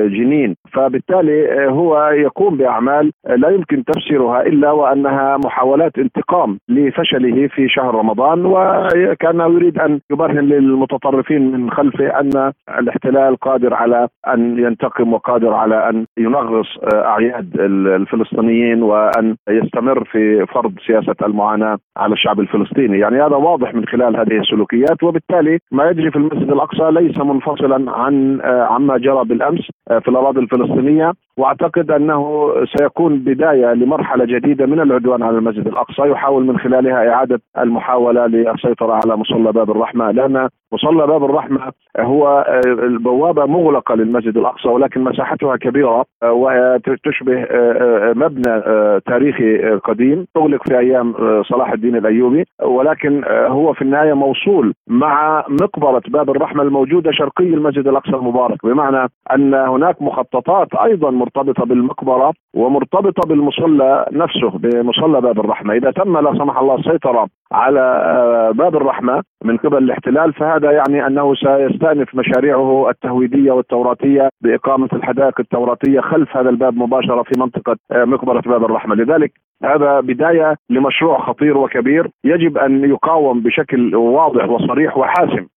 [0.07, 7.95] جنين فبالتالي هو يقوم بأعمال لا يمكن تفسيرها إلا وأنها محاولات انتقام لفشله في شهر
[7.95, 8.45] رمضان.
[8.45, 15.89] وكان يريد أن يبرهن للمتطرفين من خلفه أن الاحتلال قادر على أن ينتقم وقادر على
[15.89, 23.35] أن ينغص أعياد الفلسطينيين وأن يستمر في فرض سياسة المعاناة على الشعب الفلسطيني، يعني هذا
[23.35, 25.03] واضح من خلال هذه السلوكيات.
[25.03, 31.13] وبالتالي ما يجري في المسجد الأقصى ليس منفصلا عن عما جرى بالأمس في الأراضي الفلسطينية.
[31.37, 37.41] وأعتقد أنه سيكون بداية لمرحلة جديدة من العدوان على المسجد الأقصى يحاول من خلالها إعادة
[37.57, 40.11] المحاولة للسيطرة على مصلى باب الرحمة.
[40.11, 47.47] لأن مصلى باب الرحمة هو البوابة مغلقة للمسجد الأقصى ولكن مساحتها كبيرة وتشبه
[48.15, 48.61] مبنى
[49.05, 56.01] تاريخي قديم اغلق في أيام صلاح الدين الأيوبي ولكن هو في النهاية موصول مع مقبرة
[56.07, 63.27] باب الرحمة الموجودة شرقي المسجد الأقصى المبارك بمعنى أن هناك مخططات أيضا مرتبطة بالمقبرة ومرتبطة
[63.27, 69.23] بالمصلى نفسه بمصلى باب الرحمة، إذا تم لا سمح الله السيطرة على آه، باب الرحمة
[69.43, 76.49] من قبل الاحتلال فهذا يعني أنه سيستأنف مشاريعه التهويدية والتوراتية بإقامة الحدائق التوراتية خلف هذا
[76.49, 79.31] الباب مباشرة في منطقة آه، مقبرة باب الرحمة، لذلك
[79.63, 85.47] هذا بداية لمشروع خطير وكبير يجب أن يقاوم بشكل واضح وصريح وحاسم.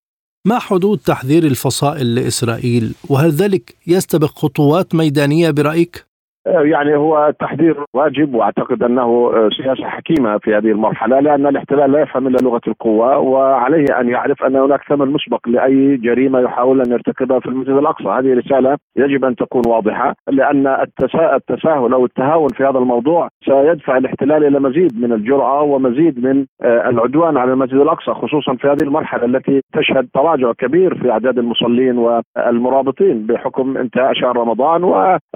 [0.46, 6.07] ما حدود تحذير الفصائل لإسرائيل؟ وهل ذلك يستبق خطوات ميدانية برأيك؟
[6.48, 12.26] يعني هو التحذير واجب وأعتقد أنه سياسة حكيمة في هذه المرحلة لأن الاحتلال لا يفهم
[12.26, 17.40] إلا لغة القوة وعليه أن يعرف أن هناك ثمن مسبق لأي جريمة يحاول أن يرتكبها
[17.40, 22.78] في المسجد الأقصى، هذه رسالة يجب أن تكون واضحة لأن التساهل أو التهاون في هذا
[22.78, 28.54] الموضوع سيدفع الاحتلال إلى مزيد من الجرأة ومزيد من آه، العدوان على المسجد الأقصى خصوصا
[28.54, 34.84] في هذه المرحلة التي تشهد تراجع كبير في أعداد المصلين والمرابطين بحكم انتهاء شهر رمضان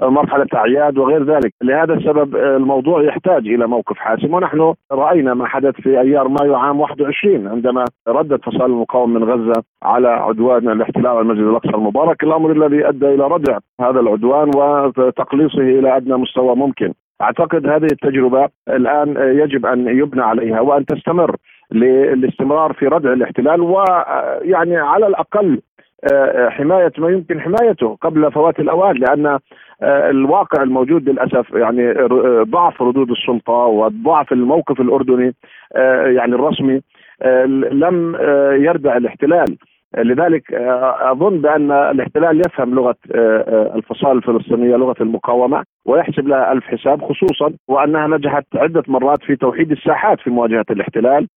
[0.01, 1.53] ومرحلة أعياد وغير ذلك.
[1.63, 4.33] لهذا السبب الموضوع يحتاج إلى موقف حاسم.
[4.33, 9.63] ونحن رأينا ما حدث في أيار مايو عام 21 عندما ردت فصائل المقاومة من غزة
[9.83, 12.23] على عدوان الاحتلال على المسجد الأقصى المبارك.
[12.23, 16.93] الأمر الذي أدى إلى ردع هذا العدوان وتقليصه إلى أدنى مستوى ممكن.
[17.21, 21.35] أعتقد هذه التجربة الآن يجب أن يبنى عليها وأن تستمر
[21.71, 23.61] للاستمرار في ردع الاحتلال.
[23.61, 25.59] ويعني على الأقل
[26.11, 32.43] آه، حماية ما يمكن حمايته قبل فوات الأوان لأن آه، الواقع الموجود للأسف يعني آه،
[32.49, 35.35] ضعف ردود السلطة وضعف الموقف الأردني
[36.05, 36.81] يعني الرسمي
[37.71, 38.15] لم
[38.53, 39.57] يردع الاحتلال.
[39.97, 40.53] لذلك
[41.01, 42.95] أظن بأن الاحتلال يفهم لغة
[43.75, 49.71] الفصائل الفلسطينية لغة المقاومة ويحسب لها ألف حساب خصوصا وأنها نجحت عدة مرات في توحيد
[49.71, 51.27] الساحات في مواجهة الاحتلال.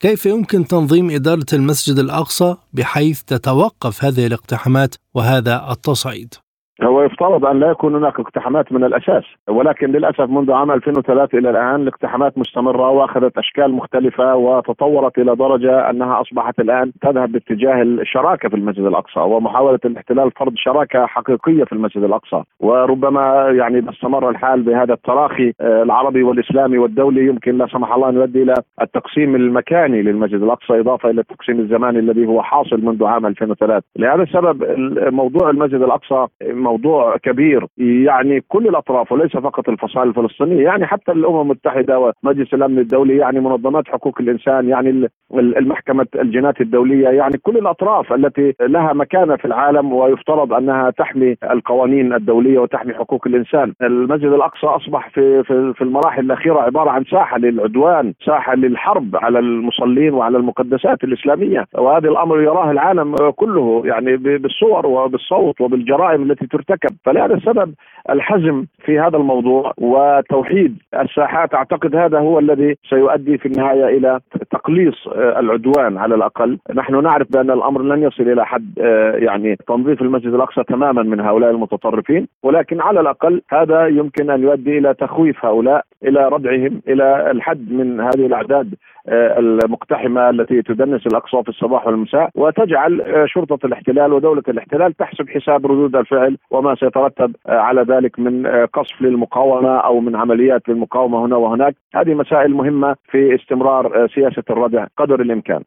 [0.00, 6.34] كيف يمكن تنظيم إدارة المسجد الأقصى بحيث تتوقف هذه الاقتحامات وهذا التصعيد؟
[6.82, 11.50] هو يفترض أن لا يكون هناك اقتحامات من الأساس ولكن للأسف منذ عام 2003 إلى
[11.50, 18.48] الآن الاقتحامات مستمرة وأخذت أشكال مختلفة وتطورت إلى درجة أنها أصبحت الآن تذهب باتجاه الشراكة
[18.48, 22.42] في المسجد الأقصى ومحاولة الاحتلال فرض شراكة حقيقية في المسجد الأقصى.
[22.60, 28.08] وربما يعني إذا استمر الحال بهذا التراخي آه، العربي والإسلامي والدولي يمكن لا سمح الله
[28.08, 33.04] أن يؤدي إلى التقسيم المكاني للمسجد الأقصى إضافة إلى التقسيم الزماني الذي هو حاصل منذ
[33.04, 34.64] عام 2003 لهذا السبب
[35.12, 36.26] موضوع المسجد الأقصى
[36.70, 37.66] موضوع كبير.
[37.78, 43.40] يعني كل الأطراف وليس فقط الفصائل الفلسطينية يعني حتى الأمم المتحدة ومجلس الأمن الدولي يعني
[43.40, 49.92] منظمات حقوق الإنسان يعني المحكمة الجنات الدولية يعني كل الأطراف التي لها مكانة في العالم
[49.92, 53.72] ويفترض أنها تحمي القوانين الدولية وتحمي حقوق الإنسان.
[53.82, 59.38] المسجد الأقصى أصبح في في, في المراحل الأخيرة عبارة عن ساحة للعدوان ساحة للحرب على
[59.38, 61.64] المصلين وعلى المقدسات الإسلامية.
[61.78, 67.74] وهذا الأمر يراه العالم كله يعني بالصور وبالصوت وبالجرائم التي ترتكب فلهذا السبب
[68.10, 74.20] الحزم في هذا الموضوع وتوحيد الساحات أعتقد هذا هو الذي سيؤدي في النهاية إلى
[74.50, 76.58] تقليص العدوان على الأقل.
[76.74, 78.78] نحن نعرف بأن الأمر لن يصل إلى حد
[79.14, 82.28] يعني تنظيف المسجد الأقصى تماما من هؤلاء المتطرفين.
[82.42, 88.00] ولكن على الأقل هذا يمكن أن يؤدي إلى تخويف هؤلاء إلى ردعهم إلى الحد من
[88.00, 88.74] هذه الأعداد
[89.08, 92.30] المقتحمة التي تدنس الأقصى في الصباح والمساء.
[92.34, 99.02] وتجعل شرطة الاحتلال ودولة الاحتلال تحسب حساب ردود الفعل وما سيترتب على ذلك من قصف
[99.02, 101.74] للمقاومة أو من عمليات للمقاومة هنا وهناك.
[101.94, 105.62] هذه مسائل مهمة في استمرار سياسة الردع قدر الإمكان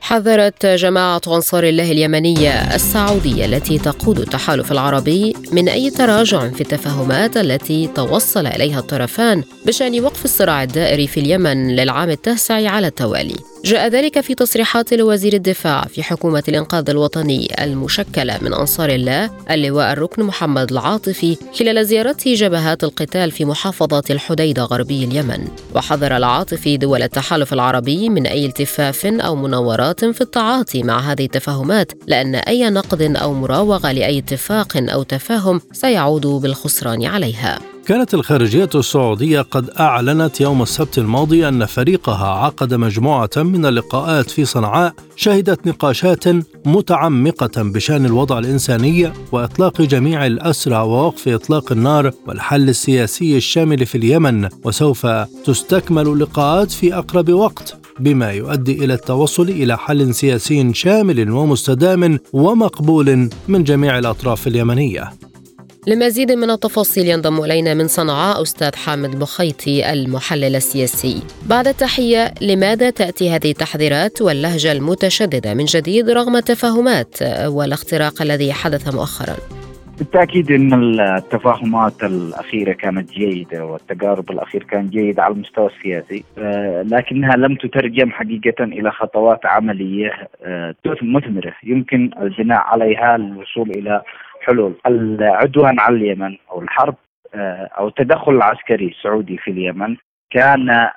[0.00, 7.36] حذرت جماعة أنصار الله اليمنية السعودية التي تقود التحالف العربي من أي تراجع في التفاهمات
[7.36, 13.53] التي توصل إليها الطرفان بشأن وقف الصراع الدائري في اليمن للعام التاسع على التوالي.
[13.64, 19.92] جاء ذلك في تصريحات لوزير الدفاع في حكومة الإنقاذ الوطني المشكلة من أنصار الله اللواء
[19.92, 25.48] الركن محمد العاطفي خلال زيارته جبهات القتال في محافظة الحديدة غربي اليمن.
[25.74, 31.92] وحذر العاطفي دول التحالف العربي من أي التفاف أو مناورات في التعاطي مع هذه التفاهمات
[32.06, 37.73] لأن أي نقد أو مراوغة لأي اتفاق أو تفاهم سيعود بالخسران عليها.
[37.86, 44.44] كانت الخارجية السعودية قد أعلنت يوم السبت الماضي أن فريقها عقد مجموعة من اللقاءات في
[44.44, 46.24] صنعاء شهدت نقاشات
[46.66, 54.48] متعمقة بشأن الوضع الإنساني وإطلاق جميع الأسرى ووقف إطلاق النار والحل السياسي الشامل في اليمن
[54.64, 55.06] وسوف
[55.44, 63.28] تستكمل اللقاءات في أقرب وقت بما يؤدي إلى التوصل إلى حل سياسي شامل ومستدام ومقبول
[63.48, 65.12] من جميع الأطراف اليمنية.
[65.86, 71.22] لمزيد من التفاصيل ينضم إلينا من صنعاء أستاذ حامد بخيتي المحلل السياسي.
[71.48, 78.94] بعد التحية لماذا تأتي هذه التحذيرات واللهجة المتشددة من جديد رغم التفاهمات والاختراق الذي حدث
[78.94, 79.36] مؤخرا؟
[79.98, 86.24] بالتأكيد إن التفاهمات الأخيرة كانت جيدة والتقارب الأخير كان جيد على المستوى السياسي
[86.94, 90.10] لكنها لم تترجم حقيقة إلى خطوات عملية
[91.02, 94.02] مثمرة يمكن البناء عليها للوصول إلى
[94.46, 94.74] حلول.
[94.86, 96.94] العدوان على اليمن أو الحرب
[97.78, 99.96] أو التدخل العسكري السعودي في اليمن
[100.30, 100.88] كان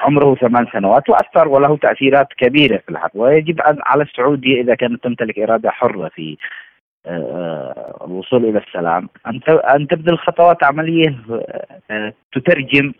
[0.00, 3.10] عمره ثمان سنوات وأثر وله تأثيرات كبيرة في الحرب.
[3.14, 6.36] ويجب على السعودية إذا كانت تمتلك إرادة حرة في
[8.06, 9.08] الوصول إلى السلام
[9.74, 11.16] أن تبذل خطوات عملية
[12.32, 12.92] تترجم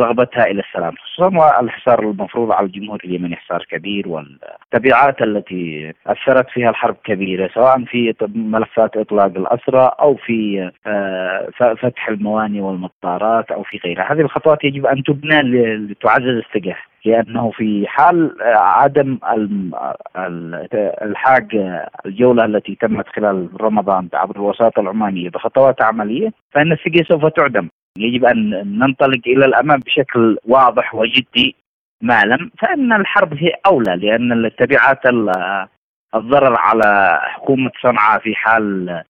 [0.00, 6.70] رغبتها إلى السلام خصوصا والحصار المفروض على الجمهور اليمني حصار كبير والتبعات التي أثرت فيها
[6.70, 10.70] الحرب كبيرة سواء في ملفات إطلاق الأسرى أو في
[11.58, 15.42] فتح المواني والمطارات أو في غيرها، هذه الخطوات يجب أن تبنى
[15.76, 19.18] لتعزز الثقه لأنه في حال عدم
[21.02, 21.46] الحاق
[22.06, 27.68] الجولة التي تمت خلال رمضان عبر الوساطة العمانية بخطوات عملية فإن الثقه سوف تعدم.
[27.98, 31.56] يجب أن ننطلق إلى الأمام بشكل واضح وجدي
[32.02, 32.50] معلم.
[32.58, 35.06] فإن الحرب هي أولى لأن التبعات
[36.14, 39.02] الضرر على حكومة صنعاء في حال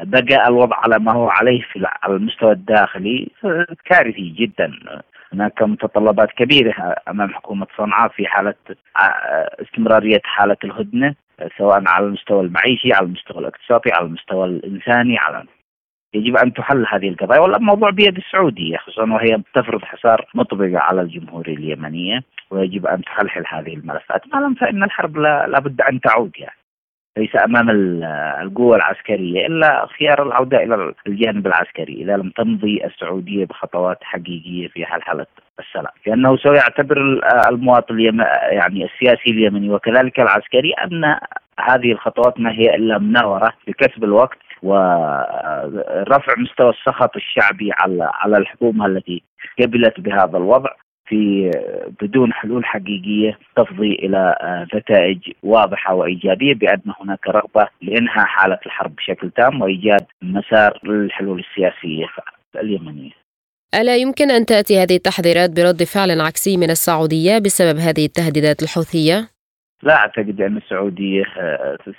[0.00, 3.28] بقى الوضع على ما هو عليه في المستوى الداخلي
[3.84, 4.72] كارثي جدا.
[5.32, 8.54] هناك متطلبات كبيرة أمام حكومة صنعاء في حالة
[9.62, 11.14] استمرارية حالة الهدنة
[11.58, 15.44] سواء على المستوى المعيشي على المستوى الاقتصادي على المستوى الإنساني على
[16.14, 17.40] يجب أن تحل هذه القضايا.
[17.40, 23.74] والموضوع بيد السعودية خصوصا وهي تفرض حصار مطبق على الجمهورية اليمنية ويجب أن تحلحل هذه
[23.74, 24.34] الملفات.
[24.34, 26.57] ما لم فإن الحرب لابد أن تعود يعني.
[27.18, 27.70] ليس أمام
[28.42, 34.86] القوى العسكرية إلا خيار العودة إلى الجانب العسكري إذا لم تمضي السعودية بخطوات حقيقية في
[34.86, 35.26] حل حالة
[35.60, 36.98] السلام لأنه سيعتبر
[37.48, 37.98] المواطن.
[38.50, 41.18] يعني السياسي اليمني وكذلك العسكري أن
[41.60, 48.86] هذه الخطوات ما هي إلا مناورة لكسب الوقت ورفع مستوى السخط الشعبي على على الحكومة
[48.86, 49.22] التي
[49.62, 50.70] قبلت بهذا الوضع
[51.08, 51.50] في
[52.02, 54.36] بدون حلول حقيقية تفضي إلى
[54.74, 62.06] نتائج واضحة وإيجابية بأن هناك رغبة لإنهاء حالة الحرب بشكل تام وإيجاد مسار للحلول السياسية
[62.56, 63.10] اليمنية.
[63.74, 69.28] ألا يمكن أن تأتي هذه التحذيرات برد فعل عكسي من السعودية بسبب هذه التهديدات الحوثية؟
[69.82, 71.24] لا أعتقد أن السعودية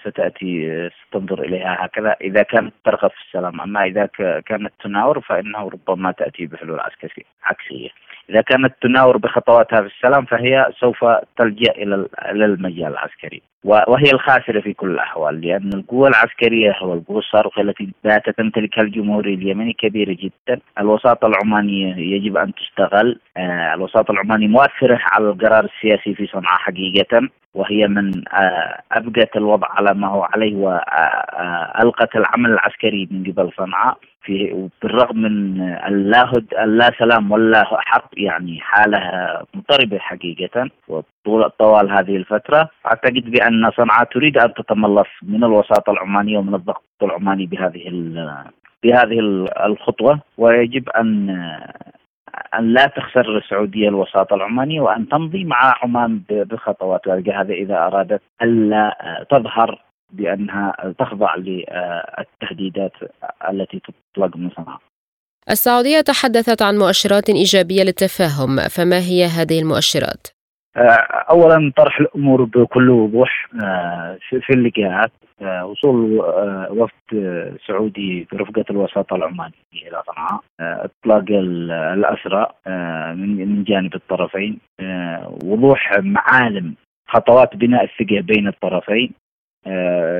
[0.05, 4.05] ستأتي ستنظر إليها هكذا إذا كانت ترغب في السلام، أما إذا
[4.45, 7.89] كانت تناور فإنه ربما تأتي بحلول عسكرية عكسية.
[8.29, 11.05] إذا كانت تناور بخطواتها في السلام فهي سوف
[11.37, 13.41] تلجأ إلى إلى المجال العسكري.
[13.63, 19.73] وهي الخاسرة في كل الأحوال لأن القوه العسكرية والقوه الصاروخية التي باتت تمتلكها الجمهوري اليمني
[19.73, 26.27] كبيرة جدا، الوساطة العمانية يجب أن تستغل، آه الوساطة العمانية مؤثره على القرار السياسي في
[26.27, 33.23] صنعاء حقيقة وهي من آه أبقت الوضع على ما هو عليه والقت العمل العسكري من
[33.23, 33.97] قبل صنعاء.
[34.21, 36.31] في بالرغم من اللا
[36.63, 38.99] اللا سلام ولا حرب يعني حاله
[39.53, 40.69] مضطربة حقيقة
[41.25, 42.69] طول طوال هذه الفترة.
[42.85, 47.83] أعتقد بان صنعاء تريد أن تتملص من الوساطه العمانيه ومن الضغط العماني بهذه
[48.83, 49.19] بهذه
[49.65, 51.29] الخطوة ويجب أن
[52.59, 58.97] أن لا تخسر السعودية الوساطه العمانيه وأن تمضي مع عمان بخطوات هذا إذا أرادت ألا
[59.31, 59.81] تظهر
[60.13, 62.91] بأنها تخضع للتهديدات
[63.49, 63.81] التي
[64.15, 64.79] تطلق من صنعاء.
[65.49, 70.38] السعودية تحدثت عن مؤشرات إيجابية للتفاهم، فما هي هذه المؤشرات؟
[70.77, 73.47] اولا طرح الأمور بكل وضوح
[74.29, 75.11] في اللقاءات
[75.63, 76.19] وصول
[76.69, 76.93] وفد
[77.67, 82.45] سعودي برفقه الوساطة العمانية إلى صنعاء إطلاق الأسرى
[83.15, 84.59] من جانب الطرفين
[85.43, 86.75] وضوح معالم
[87.07, 89.11] خطوات بناء الثقة بين الطرفين
[89.67, 90.19] آه،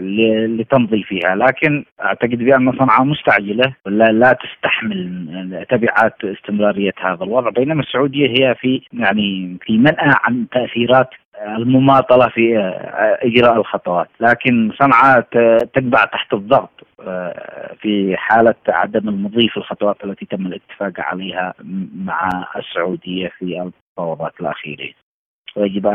[0.60, 1.36] لتمضي فيها.
[1.36, 7.50] لكن أعتقد بأن صنعاء مستعجلة ولا لا تستحمل تبعات استمرارية هذا الوضع.
[7.50, 11.10] بينما السعودية هي في يعني في منأى عن تأثيرات
[11.58, 14.08] المماطلة في آه، إجراء الخطوات.
[14.20, 20.94] لكن صنعاء تتبع تحت الضغط آه، في حالة عدم المضي في الخطوات التي تم الاتفاق
[20.98, 21.54] عليها
[21.96, 24.94] مع السعودية في المفاوضات الأخيرة.
[25.56, 25.88] ويجب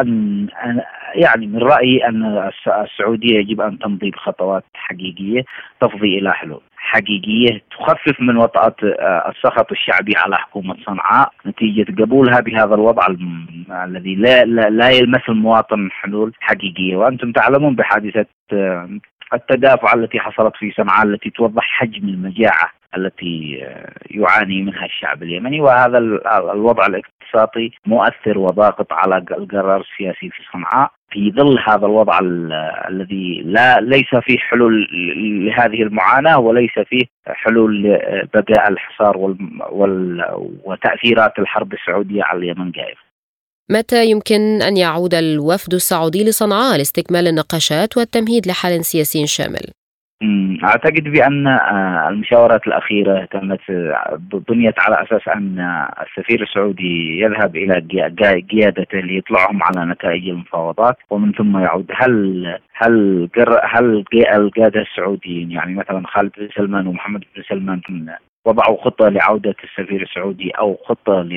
[0.00, 0.48] أن
[1.14, 5.44] يعني من رأيي أن السعودية يجب أن تمضي بخطوات حقيقية
[5.80, 12.40] تفضي إلى حلول حقيقية تخفف من وطأة آه، السخط الشعبي على حكومة صنعاء نتيجة قبولها
[12.40, 13.06] بهذا الوضع
[13.84, 16.96] الذي لا, لا, لا يلمس المواطن حلول حقيقية.
[16.96, 18.88] وأنتم تعلمون بحادثة آه،
[19.34, 23.66] التدافع التي حصلت في صنعاء التي توضح حجم المجاعة التي
[24.10, 25.98] يعاني منها الشعب اليمني وهذا
[26.52, 32.18] الوضع الاقتصادي مؤثر وضاغط على القرار السياسي في صنعاء في ظل هذا الوضع
[32.88, 34.88] الذي لا ليس فيه حلول
[35.46, 39.16] لهذه المعاناة وليس فيه حلول لبقاء الحصار
[39.70, 40.24] وال
[40.64, 43.02] وتأثيرات الحرب السعودية على اليمن قائمه.
[43.70, 49.81] متى يمكن أن يعود الوفد السعودي لصنعاء لاستكمال النقاشات والتمهيد لحل سياسي شامل؟
[50.64, 53.60] أعتقد بأن آه، المشاورات الأخيرة تمت
[54.48, 57.74] بنيت على أساس أن السفير السعودي يذهب إلى
[58.50, 61.90] قيادته ليطلعهم على نتائج المفاوضات ومن ثم يعود.
[61.94, 63.28] هل هل
[63.64, 64.04] هل
[64.36, 67.80] القاده السعوديين يعني مثلا خالد بن سلمان ومحمد بن سلمان
[68.44, 71.28] وضعوا خطة لعودة السفير السعودي أو خطة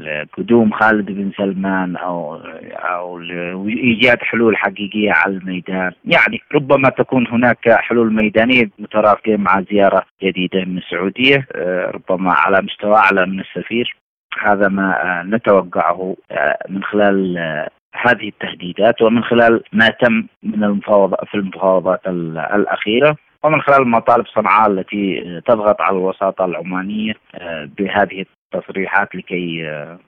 [0.00, 2.36] لقدوم خالد بن سلمان أو
[2.74, 5.92] أو لإيجاد حلول حقيقية على الميدان.
[6.04, 12.62] يعني ربما تكون هناك حلول ميدانية مترافقة مع زيارة جديدة من السعودية آه، ربما على
[12.62, 13.96] مستوى أعلى من السفير.
[14.42, 21.24] هذا ما نتوقعه آه، من خلال آه، هذه التهديدات ومن خلال ما تم من المفاوضات
[21.28, 23.16] في المفاوضات الأخيرة.
[23.46, 28.24] ومن خلال مطالب صنعاء التي تضغط على الوساطة العمانية آه، بهذه
[28.54, 29.98] التصريحات لكي آه،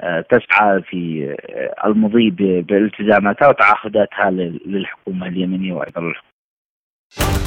[0.00, 1.36] آه، تسعى في
[1.84, 2.30] المضي
[2.60, 7.45] بالتزاماتها وتعهداتها للحكومة اليمنية وأيضا الحكومة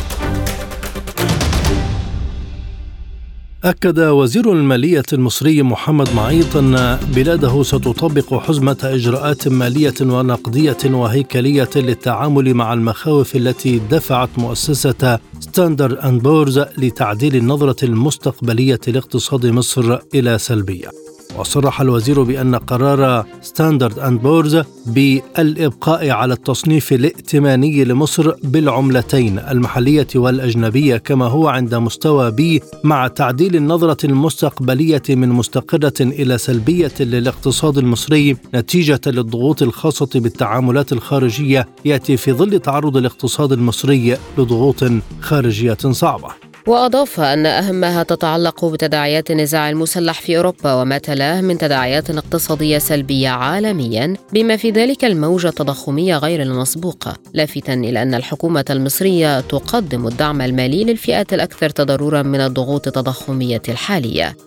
[3.63, 12.53] أكد وزير المالية المصري محمد معيط أن بلاده ستطبق حزمة إجراءات مالية ونقدية وهيكلية للتعامل
[12.53, 21.08] مع المخاوف التي دفعت مؤسسة ستاندرد أند بورز لتعديل النظرة المستقبلية لاقتصاد مصر إلى سلبية.
[21.39, 30.97] وصرح الوزير بأن قرار ستاندرد أند بورز بالإبقاء على التصنيف الائتماني لمصر بالعملتين المحلية والأجنبية
[30.97, 38.37] كما هو عند مستوى بي مع تعديل النظرة المستقبلية من مستقرة إلى سلبية للاقتصاد المصري
[38.55, 44.83] نتيجة للضغوط الخاصة بالتعاملات الخارجية يأتي في ظل تعرض الاقتصاد المصري لضغوط
[45.21, 46.48] خارجية صعبة.
[46.67, 53.29] وأضاف أن أهمها تتعلق بتداعيات النزاع المسلح في أوروبا وما تلاه من تداعيات اقتصادية سلبية
[53.29, 60.41] عالميا بما في ذلك الموجة التضخمية غير المسبوقة لافتا إلى أن الحكومة المصرية تقدم الدعم
[60.41, 64.37] المالي للفئات الأكثر تضررا من الضغوط التضخمية الحالية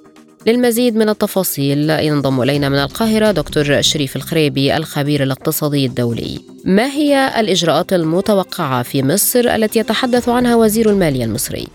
[0.46, 7.40] للمزيد من التفاصيل ينضم إلينا من القاهرة دكتور شريف الخريبي الخبير الاقتصادي الدولي ما هي
[7.40, 11.68] الإجراءات المتوقعة في مصر التي يتحدث عنها وزير المالية المصري؟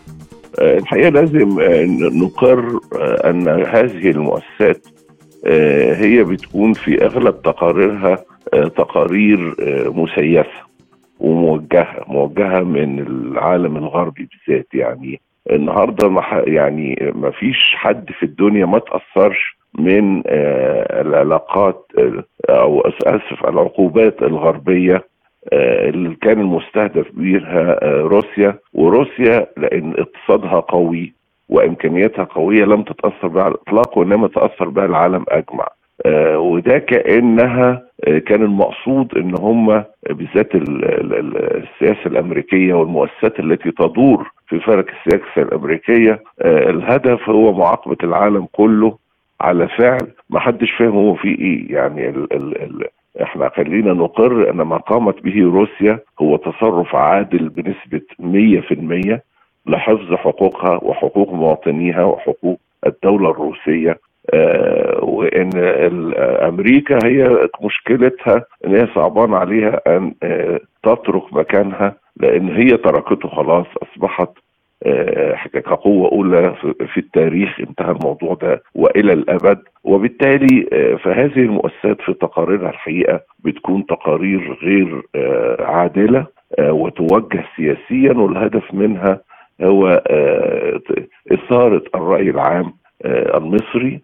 [0.60, 1.86] آه، الحقيقة لازم آه،
[2.24, 4.88] نقر آه، أن هذه المؤسسات
[5.96, 9.56] هي بتكون في أغلب تقاريرها تقارير
[9.92, 10.68] مسيسة
[11.20, 15.22] وموجهة موجهة من العالم الغربي بالذات يعني.
[15.52, 20.24] النهارده يعني ما فيش حد في الدنيا ما تأثرش من
[21.02, 21.92] العلاقات
[22.50, 25.04] أو أسف العقوبات الغربية
[25.54, 28.56] اللي كان المستهدف بيها آه، روسيا.
[28.74, 31.14] وروسيا لأن اقتصادها قوي
[31.50, 35.68] وإمكانياتها قوية لم تتأثر بها على الإطلاق وإنما تأثر بها العالم أجمع.
[36.06, 44.60] آه وده كأنها آه كان المقصود إن هم بالذات السياسة الأمريكية والمؤسسات التي تدور في
[44.60, 48.98] فرق السياسة الأمريكية آه الهدف هو معاقبة العالم كله
[49.42, 50.08] على فعل.
[50.30, 51.74] ما حدش فاهم هو فيه إيه.
[51.74, 52.88] يعني ال ال ال
[53.22, 59.20] إحنا خلينا نقر أن ما قامت به روسيا هو تصرف عادل بنسبة 100%
[59.68, 64.00] لحفظ حقوقها وحقوق مواطنيها وحقوق الدولة الروسية.
[64.34, 65.50] آه وإن
[66.48, 73.66] أمريكا هي مشكلتها إن هي صعبان عليها أن آه تترك مكانها لأن هي تركته خلاص
[73.84, 74.30] أصبحت
[75.54, 76.56] كقوة أولى
[76.94, 77.60] في التاريخ.
[77.60, 79.60] انتهى الموضوع ده وإلى الأبد.
[79.84, 80.66] وبالتالي
[81.04, 85.02] فهذه المؤسسات في تقاريرها الحقيقة بتكون تقارير غير
[85.60, 86.26] عادلة
[86.60, 89.22] وتوجه سياسيا والهدف منها
[89.62, 90.04] هو
[91.32, 92.74] إثارة الرأي العام
[93.06, 94.02] المصري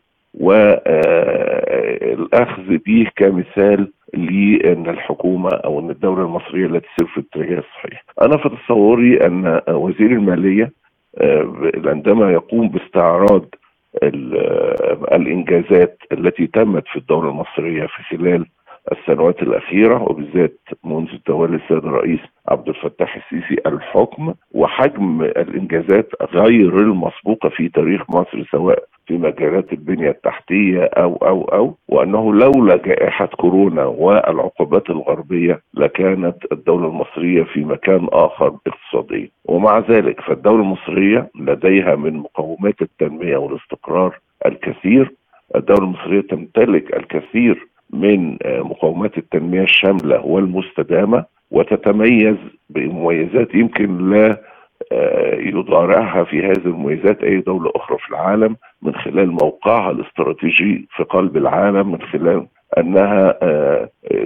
[1.93, 8.03] والأخذ به كمثال لأن الحكومة أو أن الدولة المصرية لا تسير في الاتجاه الصحيح.
[8.21, 10.71] أنا في تصوري أن وزير المالية
[11.85, 13.45] عندما يقوم باستعراض
[15.13, 18.45] الإنجازات التي تمت في الدولة المصرية في خلال
[18.91, 27.49] السنوات الأخيرة وبالذات منذ تولي السيد الرئيس عبد الفتاح السيسي الحكم وحجم الإنجازات غير المسبوقة
[27.49, 33.85] في تاريخ مصر سواء في مجالات البنية التحتية أو أو أو وأنه لولا جائحة كورونا
[33.85, 39.29] والعقوبات الغربية لكانت الدولة المصرية في مكان آخر اقتصاديا.
[39.45, 45.11] ومع ذلك فالدولة المصرية لديها من مقومات التنمية والاستقرار الكثير.
[45.55, 52.35] الدولة المصرية تمتلك الكثير من مقومات التنمية الشاملة والمستدامة وتتميز
[52.69, 54.41] بمميزات يمكن لا
[55.33, 61.37] يضارعها في هذه المميزات أي دولة أخرى في العالم من خلال موقعها الاستراتيجي في قلب
[61.37, 62.45] العالم من خلال
[62.77, 63.37] أنها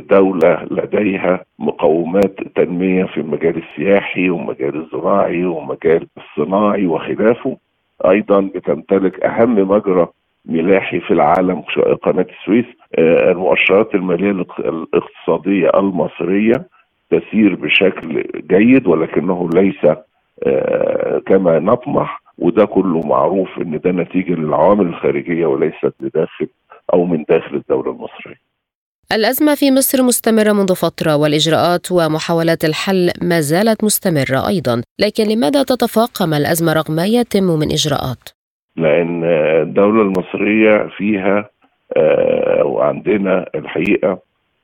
[0.09, 7.57] دولة لديها مقومات تنمية في المجال السياحي والمجال الزراعي والمجال الصناعي وخلافه.
[8.09, 10.07] أيضا بتمتلك أهم مجرى
[10.45, 11.61] ملاحي في العالم
[12.03, 12.65] قناة السويس
[12.99, 16.53] المؤشرات المالية الاقتصادية المصرية
[17.11, 19.85] تسير بشكل جيد ولكنه ليس
[21.25, 26.47] كما نطمح وده كله معروف إن ده نتيجة للعوامل الخارجية وليست لداخل
[26.93, 28.47] أو من داخل الدولة المصرية.
[29.11, 35.63] الأزمة في مصر مستمرة منذ فترة والإجراءات ومحاولات الحل ما زالت مستمرة أيضا لكن لماذا
[35.63, 38.29] تتفاقم الأزمة رغم ما يتم من إجراءات؟
[38.75, 39.23] لأن
[39.61, 41.49] الدولة المصرية فيها
[42.63, 44.19] وعندنا الحقيقة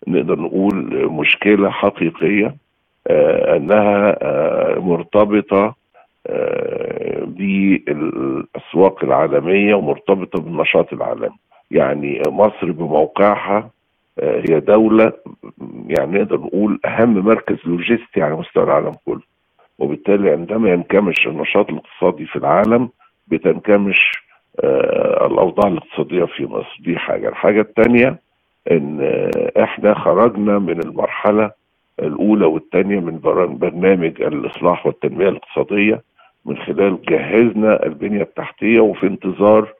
[0.07, 2.55] نقدر نقول مشكلة حقيقية
[3.08, 4.18] أنها
[4.80, 5.76] مرتبطة
[7.26, 11.36] بالأسواق العالمية ومرتبطة بالنشاط العالمي.
[11.72, 13.70] يعني مصر بموقعها
[14.22, 15.14] هي دولة
[15.88, 19.22] يعني نقدر نقول أهم مركز لوجستي على مستوى العالم كله.
[19.80, 22.89] وبالتالي عندما ينكمش النشاط الاقتصادي في العالم
[23.28, 24.12] بتنكمش
[25.26, 26.78] الأوضاع الاقتصادية في مصر.
[26.80, 27.30] دي حاجة.
[27.30, 28.20] الحاجة الثانية
[28.72, 28.99] إن
[29.60, 31.51] إحنا خرجنا من المرحلة
[32.00, 33.20] الأولى والثانيه من
[33.60, 36.02] برنامج الإصلاح والتنمية الاقتصادية.
[36.46, 39.74] من خلال جهزنا البنية التحتية وفي انتظار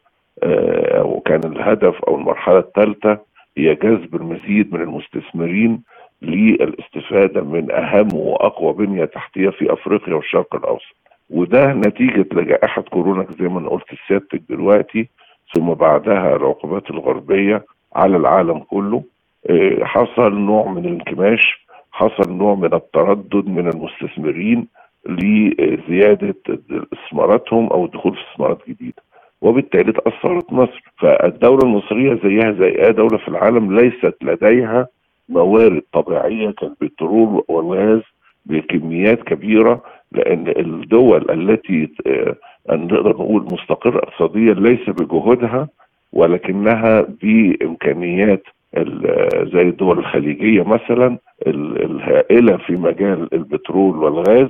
[0.43, 3.20] آه وكان الهدف أو المرحلة الثالثة
[3.57, 5.82] هي جذب المزيد من المستثمرين
[6.22, 10.95] للاستفادة من أهم وأقوى بنية تحتية في أفريقيا والشرق الأوسط.
[11.30, 15.07] وده نتيجة لجائحة كورونا زي ما أنا قلت لسيادتك دلوقتي
[15.55, 19.03] ثم بعدها العقوبات الغربية على العالم كله.
[19.49, 21.62] آه حصل نوع من الانكماش
[21.93, 24.67] حصل نوع من التردد من المستثمرين
[25.05, 26.35] لزيادة
[26.93, 29.03] استثماراتهم أو الدخول في استثمارات جديدة
[29.41, 30.91] وبالتالي تأثرت مصر.
[30.99, 34.87] فالدولة المصرية زيها زي أي دولة في العالم ليست لديها
[35.29, 38.01] موارد طبيعية كالبترول والغاز
[38.45, 41.89] بكميات كبيرة لأن الدول التي
[42.69, 45.67] نقدر نقول مستقرة اقتصاديا ليس بجهودها
[46.13, 48.43] ولكنها بإمكانيات
[49.53, 51.17] زي الدول الخليجية مثلا
[51.47, 54.49] الهائلة في مجال البترول والغاز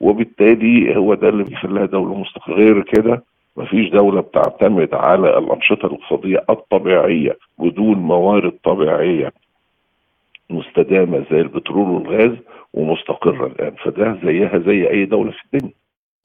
[0.00, 3.22] وبالتالي هو ده اللي بيخليها دولة مستقره غير كده
[3.56, 9.32] مفيش دولة بتعتمد على الأنشطة الاقتصادية الطبيعية بدون موارد طبيعية
[10.50, 12.36] مستدامة زي البترول والغاز
[12.74, 13.74] ومستقرة الآن.
[13.84, 15.72] فده زيها زي أي دولة في الدنيا.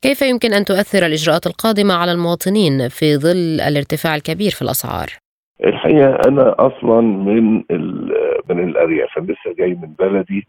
[0.02, 5.08] كيف يمكن أن تؤثر الإجراءات القادمة على المواطنين في ظل الارتفاع الكبير في الأسعار؟
[5.66, 7.54] الحقيقة أنا أصلا من
[8.50, 10.48] من الأرياف أنا لسه جاي من بلدي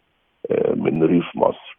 [0.75, 1.77] من ريف مصر.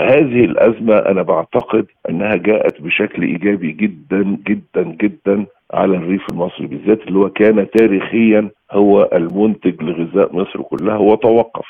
[0.00, 7.00] هذه الأزمة أنا بعتقد أنها جاءت بشكل إيجابي جدا جدا جدا على الريف المصري بالذات
[7.08, 11.66] اللي هو كان تاريخيا هو المنتج لغذاء مصر كلها وتوقف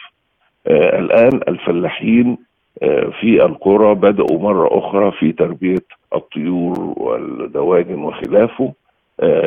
[0.66, 2.38] آه الآن الفلاحين
[2.82, 8.64] آه في القرى بدأوا مرة أخرى في تربية الطيور والدواجن وخلافه.
[8.64, 8.72] آه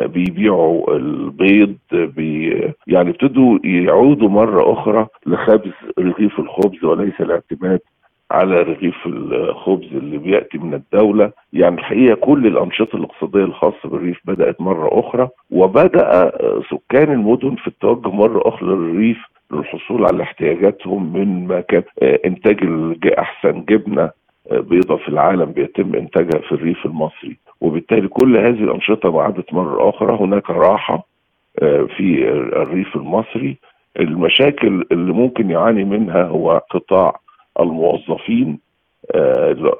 [0.05, 2.49] بيبيعوا البيض بي
[2.87, 7.79] يعني ابتدوا يعودوا مرة أخرى لخبز رغيف الخبز وليس الاعتماد
[8.31, 14.61] على رغيف الخبز اللي بيأتي من الدولة، يعني الحقيقة كل الأنشطة الاقتصادية الخاصة بالريف بدأت
[14.61, 16.31] مرة أخرى وبدأ
[16.71, 19.17] سكان المدن في التوجه مرة أخرى للريف
[19.51, 21.83] للحصول على احتياجاتهم من ما كان
[22.25, 22.57] إنتاج
[23.19, 24.09] أحسن جبنة
[24.51, 27.37] بيضة في العالم بيتم إنتاجها في الريف المصري.
[27.61, 31.07] وبالتالي كل هذه الأنشطة عادت مرة أخرى هناك راحة
[31.97, 33.57] في الريف المصري.
[33.99, 37.19] المشاكل اللي ممكن يعاني منها هو قطاع
[37.59, 38.59] الموظفين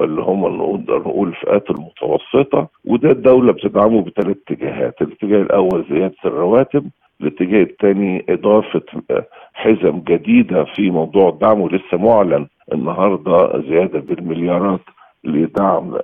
[0.01, 0.45] اللي هم
[0.89, 6.89] نقول الفئات المتوسطة وده الدولة بتدعمه بثلاث اتجاهات، الاتجاه الأول زيادة الرواتب،
[7.21, 8.81] الاتجاه الثاني إضافة
[9.53, 14.79] حزم جديدة في موضوع الدعم ولسه معلن النهارده زيادة بالمليارات
[15.23, 15.97] لدعم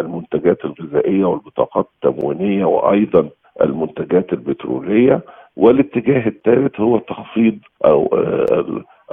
[0.00, 3.28] المنتجات الغذائية والبطاقات التموينية وأيضا
[3.62, 5.20] المنتجات البترولية
[5.56, 8.06] والاتجاه الثالث هو تخفيض أو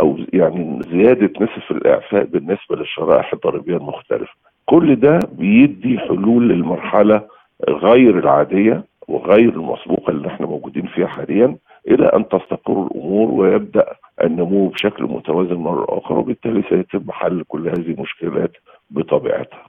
[0.01, 4.33] أو يعني زيادة نسب الإعفاء بالنسبة للشرائح الضريبية المختلفة.
[4.65, 7.21] كل ده بيدي حلول للمرحلة
[7.69, 11.55] غير العادية وغير المسبوقة اللي إحنا موجودين فيها حاليا
[11.87, 13.85] إلى أن تستقر الأمور ويبدأ
[14.23, 18.51] النمو بشكل متوازن مرة أخرى وبالتالي سيتم حل كل هذه المشكلات
[18.89, 19.65] بطبيعتها.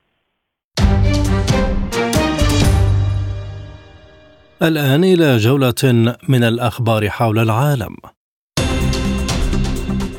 [4.63, 7.97] الآن إلى جولة من الأخبار حول العالم.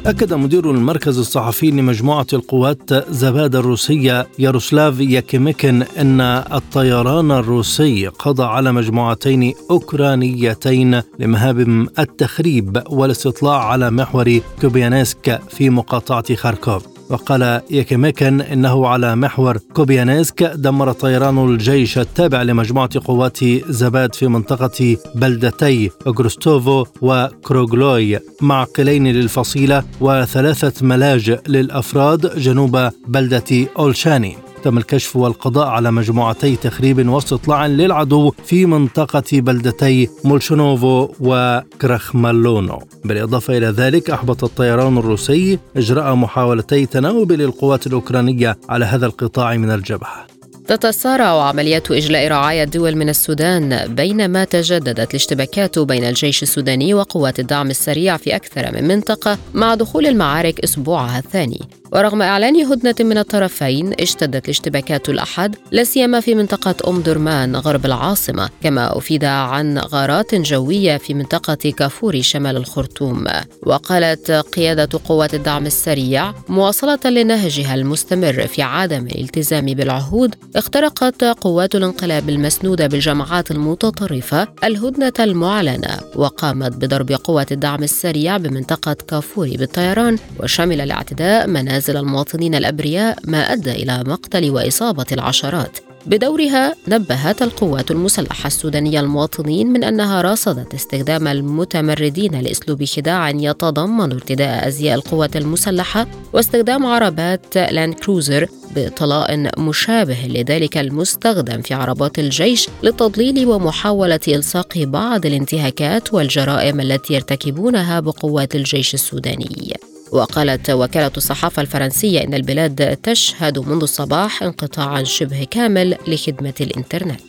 [0.06, 8.72] أكد مدير المركز الصحفي لمجموعة القوات زبادة الروسية ياروسلاف ياكيميكن أن الطيران الروسي قضى على
[8.72, 16.95] مجموعتين أوكرانيتين لمهام التخريب والاستطلاع على محور كوبيانسك في مقاطعة خاركوف.
[17.10, 24.98] وقال ياكيميكن إنه على محور كوبيانسك دمر طيران الجيش التابع لمجموعة قوات زاباد في منطقة
[25.16, 34.45] بلدتي اوغروستوفو وكروغلوي معقلين للفصيلة وثلاثة ملاجئ للأفراد جنوب بلدة أولشاني.
[34.66, 42.80] تم الكشف والقضاء على مجموعتي تخريب واستطلاع للعدو في منطقة بلدتي مولشونوفو وكرخمالونو.
[43.06, 49.72] بالإضافة إلى ذلك أحبط الطيران الروسي إجراء محاولتي تناوب للقوات الأوكرانية على هذا القطاع من
[49.72, 50.26] الجبهة.
[50.68, 57.70] تتسارع عمليات إجلاء رعايا الدول من السودان بينما تجددت الاشتباكات بين الجيش السوداني وقوات الدعم
[57.70, 61.62] السريع في أكثر من منطقة مع دخول المعارك أسبوعها الثاني.
[61.96, 67.86] ورغم إعلان هدنة من الطرفين اشتدت الاشتباكات الأحد لا سيما في منطقة أم درمان غرب
[67.86, 73.26] العاصمة كما أفيد عن غارات جوية في منطقة كافوري شمال الخرطوم.
[73.64, 82.30] وقالت قيادة قوات الدعم السريع مواصلة لنهجها المستمر في عدم الالتزام بالعهود اخترقت قوات الانقلاب
[82.30, 91.48] المسنودة بالجماعات المتطرفة الهدنة المعلنة وقامت بضرب قوات الدعم السريع بمنطقة كافوري بالطيران وشمل الاعتداء
[91.48, 99.68] منازل المواطنين الأبرياء ما أدى إلى مقتل وإصابة العشرات بدورها نبهت القوات المسلحة السودانية المواطنين
[99.68, 107.94] من أنها راصدت استخدام المتمردين لأسلوب خداع يتضمن ارتداء أزياء القوات المسلحة واستخدام عربات لاند
[107.94, 117.14] كروزر بطلاء مشابه لذلك المستخدم في عربات الجيش للتضليل ومحاولة إلصاق بعض الانتهاكات والجرائم التي
[117.14, 119.74] يرتكبونها بقوات الجيش السوداني.
[120.12, 127.22] وقالت وكالة الصحافة الفرنسية إن البلاد تشهد منذ الصباح انقطاعا شبه كامل لخدمة الإنترنت.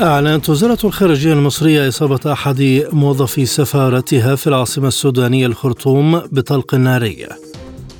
[0.00, 7.26] أعلنت وزارة الخارجية المصرية إصابة أحد موظفي سفارتها في العاصمة السودانية الخرطوم بطلق ناري.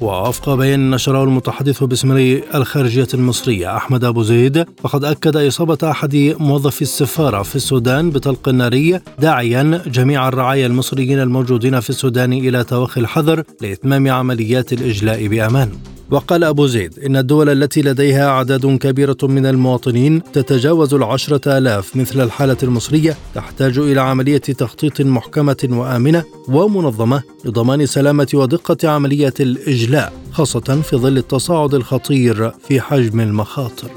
[0.00, 2.12] ووفق بيان نشره المتحدث باسم
[2.54, 9.00] الخارجية المصرية أحمد أبو زيد فقد أكد إصابة أحد موظفي السفارة في السودان بطلق ناري
[9.18, 15.95] داعيا جميع الرعايا المصريين الموجودين في السودان إلى توخي الحذر لإتمام عمليات الإجلاء بأمان.
[16.10, 22.20] وقال أبو زيد إن الدول التي لديها أعداد كبيرة من المواطنين تتجاوز العشرة آلاف مثل
[22.20, 30.80] الحالة المصرية تحتاج إلى عملية تخطيط محكمة وآمنة ومنظمة لضمان سلامة ودقة عملية الإجلاء خاصة
[30.82, 33.90] في ظل التصاعد الخطير في حجم المخاطر.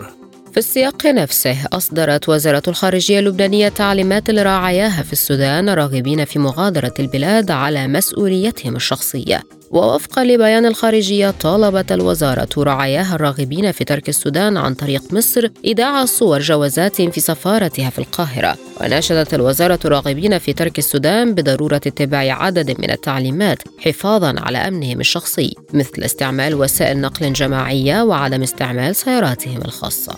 [0.52, 7.52] في السياق نفسه أصدرت وزارة الخارجية اللبنانية تعليمات لراعياها في السودان راغبين في مغادرة البلاد
[7.52, 9.44] على مسؤوليتهم الشخصية.
[9.72, 16.40] ووفقا لبيان الخارجية طالبت الوزارة رعاياها الراغبين في ترك السودان عن طريق مصر إيداع صور
[16.40, 18.58] جوازات في سفارتها في القاهرة.
[18.82, 25.56] وناشدت الوزارة الراغبين في ترك السودان بضرورة اتباع عدد من التعليمات حفاظا على أمنهم الشخصي
[25.74, 30.16] مثل استعمال وسائل نقل جماعية وعدم استعمال سياراتهم الخاصة.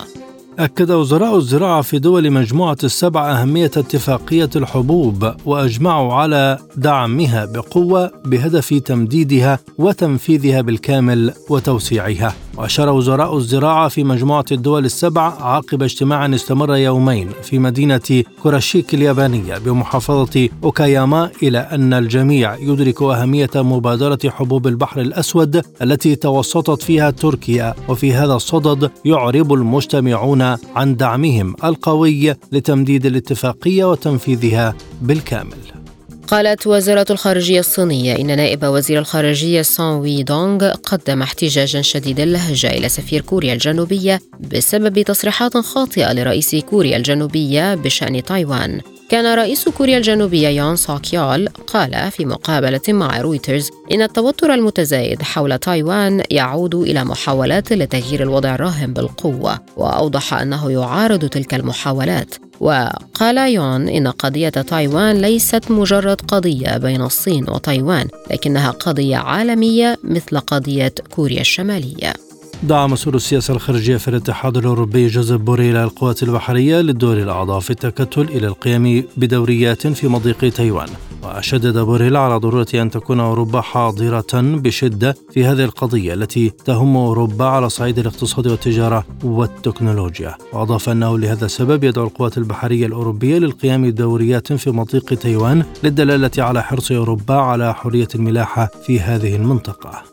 [0.58, 8.74] أكد وزراء الزراعة في دول مجموعة السبع أهمية اتفاقية الحبوب وأجمعوا على دعمها بقوة بهدف
[8.74, 12.34] تمديدها وتنفيذها بالكامل وتوسيعها.
[12.56, 19.58] وأشار وزراء الزراعة في مجموعة الدول السبع عقب اجتماع استمر يومين في مدينة كوراشيك اليابانية
[19.58, 27.74] بمحافظة أوكاياما إلى أن الجميع يدرك أهمية مبادرة حبوب البحر الأسود التي توسطت فيها تركيا.
[27.88, 30.41] وفي هذا الصدد يعرب المجتمعون
[30.76, 35.56] عن دعمهم القوي لتمديد الاتفاقية وتنفيذها بالكامل.
[36.26, 42.70] قالت وزارة الخارجية الصينية إن نائب وزير الخارجية سون وي دونغ قدم احتجاجا شديد اللهجة
[42.70, 48.80] إلى سفير كوريا الجنوبية بسبب تصريحات خاطئة لرئيس كوريا الجنوبية بشأن تايوان.
[49.12, 55.22] كان رئيس كوريا الجنوبية يون سوك يول قال في مقابلة مع رويترز إن التوتر المتزايد
[55.22, 62.34] حول تايوان يعود إلى محاولات لتغيير الوضع الراهن بالقوة وأوضح أنه يعارض تلك المحاولات.
[62.60, 70.38] وقال يون إن قضية تايوان ليست مجرد قضية بين الصين وتايوان لكنها قضية عالمية مثل
[70.38, 72.12] قضية كوريا الشمالية.
[72.62, 78.20] دعا مسؤول السياسة الخارجية في الاتحاد الأوروبي جوزيف بوريل القوات البحرية للدول الأعضاء في التكتل
[78.20, 80.88] إلى القيام بدوريات في مضيق تايوان.
[81.24, 87.44] وشدد بوريل على ضرورة أن تكون أوروبا حاضرة بشدة في هذه القضية التي تهم أوروبا
[87.44, 90.34] على صعيد الاقتصاد والتجارة والتكنولوجيا.
[90.52, 96.62] وأضاف أنه لهذا السبب يدعو القوات البحرية الأوروبية للقيام بدوريات في مضيق تايوان للدلالة على
[96.62, 100.11] حرص أوروبا على حرية الملاحة في هذه المنطقة.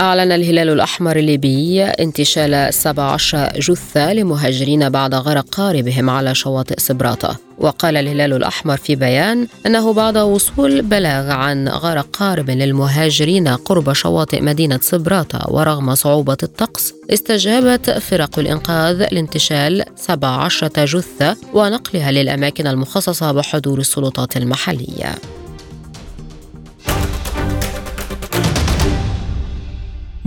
[0.00, 7.96] أعلن الهلال الأحمر الليبي انتشال 17 جثة لمهاجرين بعد غرق قاربهم على شواطئ صبراتة وقال
[7.96, 14.78] الهلال الأحمر في بيان أنه بعد وصول بلاغ عن غرق قارب للمهاجرين قرب شواطئ مدينة
[14.82, 24.36] صبراتة ورغم صعوبة الطقس استجابت فرق الإنقاذ لانتشال 17 جثة ونقلها للأماكن المخصصة بحضور السلطات
[24.36, 25.14] المحلية.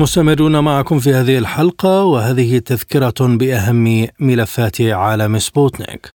[0.01, 6.09] مستمرون معكم في هذه الحلقة وهذه تذكرة بأهم ملفات عالم سبوتنيك.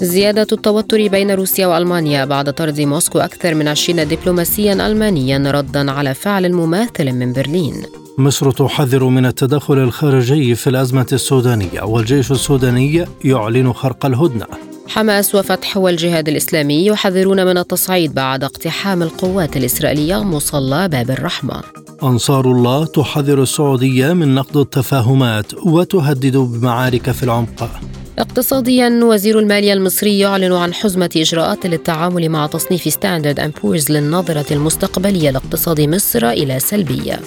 [0.00, 6.14] زيادة التوتر بين روسيا وألمانيا بعد طرد موسكو أكثر من 20 دبلوماسيا ألمانيا ردا على
[6.14, 7.74] فعل مماثل من برلين.
[8.18, 14.67] مصر تحذر من التدخل الخارجي في الأزمة السودانية والجيش السوداني يعلن خرق الهدنة.
[14.88, 21.62] حماس وفتح والجهاد الإسلامي يحذرون من التصعيد بعد اقتحام القوات الإسرائيلية مصلى باب الرحمة
[22.02, 27.70] أنصار الله تحذر السعودية من نقض التفاهمات وتهدد بمعارك في العمق.
[28.18, 34.52] اقتصاديا وزير المالية المصري يعلن عن حزمة إجراءات للتعامل مع تصنيف ستاندرد أند بورز للنظرة
[34.52, 37.20] المستقبلية لاقتصاد مصر إلى سلبية.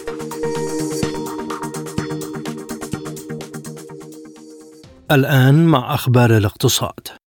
[5.12, 7.21] الآن مع أخبار الاقتصاد.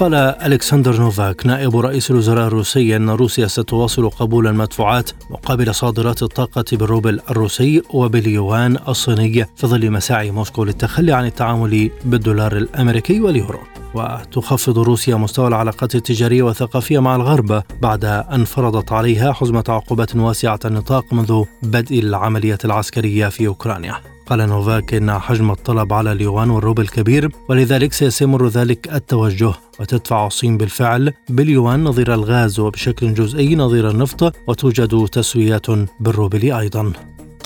[0.00, 6.64] قال ألكسندر نوفاك نائب رئيس الوزراء الروسي أن روسيا ستواصل قبول المدفوعات مقابل صادرات الطاقة
[6.72, 13.60] بالروبل الروسي وباليوان الصيني في ظل مساعي موسكو للتخلي عن التعامل بالدولار الأمريكي واليورو.
[13.94, 20.60] وتخفض روسيا مستوى العلاقات التجارية والثقافية مع الغرب بعد أن فرضت عليها حزمة عقوبات واسعة
[20.64, 24.19] النطاق منذ بدء العملية العسكرية في أوكرانيا.
[24.30, 30.58] قال نوفاك إن حجم الطلب على اليوان والروبل كبير ولذلك سيستمر ذلك التوجه وتدفع الصين
[30.58, 35.66] بالفعل باليوان نظير الغاز وبشكل جزئي نظير النفط وتوجد تسويات
[36.00, 36.92] بالروبل أيضا.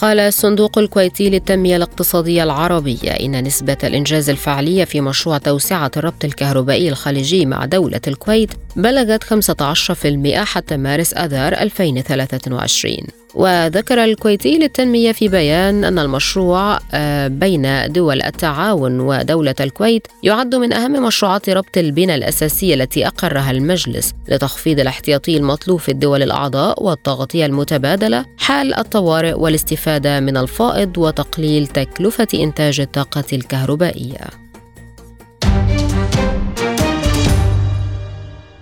[0.04, 6.88] قال الصندوق الكويتي للتنمية الاقتصادية العربية إن نسبة الإنجاز الفعلية في مشروع توسعة الربط الكهربائي
[6.88, 12.96] الخليجي مع دولة الكويت بلغت 15% حتى مارس أذار 2023
[13.34, 20.72] وذكر الكويتي للتنمية في بيان أن المشروع آه، بين دول التعاون ودولة الكويت يعد من
[20.72, 27.46] أهم مشروعات ربط البنى الأساسية التي أقرها المجلس لتخفيض الاحتياطي المطلوب في الدول الأعضاء والتغطية
[27.46, 34.26] المتبادلة حال الطوارئ والاستفادة من الفائض وتقليل تكلفة إنتاج الطاقة الكهربائية.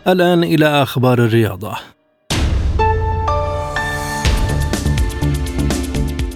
[0.07, 1.77] الآن إلى أخبار الرياضة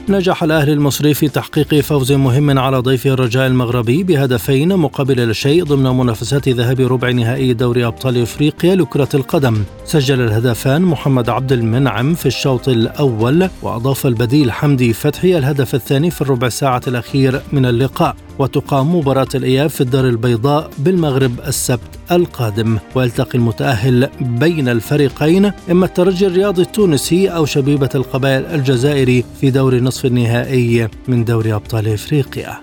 [0.08, 5.64] نجح الأهلي المصري في تحقيق فوز مهم على ضيفه الرجاء المغربي بهدفين مقابل لا شيء
[5.64, 9.64] ضمن منافسات ذهاب ربع نهائي دوري أبطال إفريقيا لكرة القدم.
[9.84, 16.20] سجل الهدفان محمد عبد المنعم في الشوط الأول وأضاف البديل حمدي فتحي الهدف الثاني في
[16.20, 18.16] الربع ساعة الأخير من اللقاء.
[18.38, 21.80] وتقام مباراة الإياب في الدار البيضاء بالمغرب السبت
[22.12, 22.78] القادم.
[22.94, 30.06] ويلتقي المتأهل بين الفريقين إما الترجي الرياضي التونسي أو شبيبة القبائل الجزائري في دور نصف
[30.06, 32.60] النهائي من دوري أبطال إفريقيا.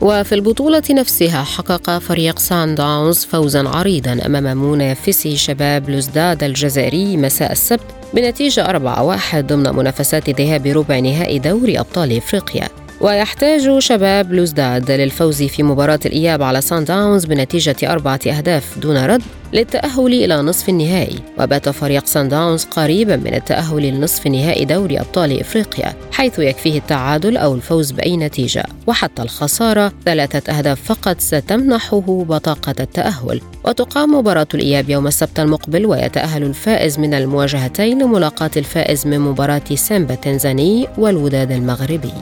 [0.00, 7.52] وفي البطولة نفسها حقق فريق سان داونز فوزا عريضا أمام منافسه شباب لوزداد الجزائري مساء
[7.52, 7.80] السبت
[8.14, 12.68] بنتيجة 4-1 ضمن منافسات ذهاب ربع نهائي دوري أبطال إفريقيا.
[13.00, 19.22] ويحتاج شباب لوزداد للفوز في مباراة الإياب على سان داونز بنتيجة أربعة أهداف دون رد
[19.52, 21.18] للتأهل إلى نصف النهائي.
[21.38, 27.36] وبات فريق سان داونز قريبا من التأهل لنصف نهائي دوري أبطال إفريقيا حيث يكفيه التعادل
[27.36, 28.64] أو الفوز بأي نتيجة.
[28.86, 33.40] وحتى الخسارة ثلاثة أهداف فقط ستمنحه بطاقة التأهل.
[33.64, 40.14] وتقام مباراة الإياب يوم السبت المقبل ويتأهل الفائز من المواجهتين لملاقاة الفائز من مباراة سيمبا
[40.14, 42.12] التنزاني والوداد المغربي.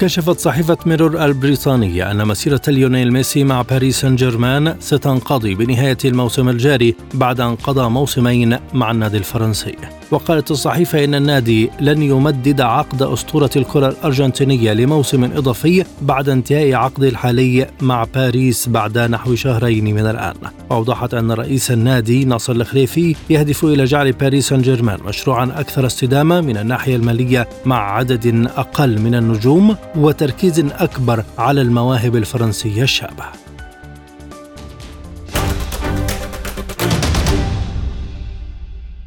[0.00, 6.48] كشفت صحيفة ميرور البريطانية أن مسيرة ليونيل ميسي مع باريس سان جيرمان ستنقضي بنهاية الموسم
[6.48, 9.74] الجاري بعد أن قضى موسمين مع النادي الفرنسي.
[10.10, 17.08] وقالت الصحيفة إن النادي لن يمدد عقد أسطورة الكرة الأرجنتينية لموسم إضافي بعد انتهاء عقده
[17.08, 20.34] الحالي مع باريس بعد نحو شهرين من الآن.
[20.70, 26.40] وأوضحت أن رئيس النادي ناصر الخليفي يهدف إلى جعل باريس سان جيرمان مشروعا أكثر استدامة
[26.40, 33.45] من الناحية المالية مع عدد أقل من النجوم وتركيز أكبر على المواهب الفرنسية الشابة.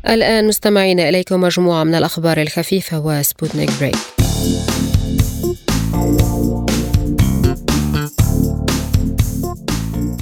[0.10, 3.96] الآن مستمعين إليكم مجموعة من الأخبار الخفيفة وسبوتنيك break.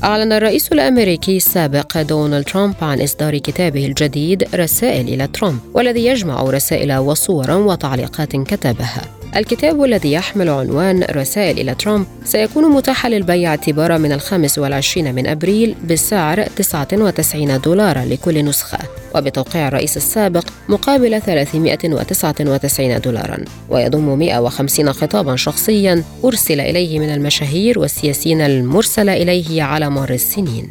[0.03, 6.41] أعلن الرئيس الأمريكي السابق دونالد ترامب عن إصدار كتابه الجديد رسائل إلى ترامب والذي يجمع
[6.41, 9.01] رسائل وصورا وتعليقات كتبها.
[9.35, 15.27] الكتاب الذي يحمل عنوان رسائل إلى ترامب سيكون متاحا للبيع اعتبارا من الخامس والعشرين من
[15.27, 18.79] أبريل بسعر 99 دولارا لكل نسخة
[19.15, 23.37] وبتوقيع الرئيس السابق مقابل 399 دولارا.
[23.69, 30.69] ويضم 150 خطابا شخصيا أرسل إليه من المشاهير والسياسيين المرسل إليه على مر السنين.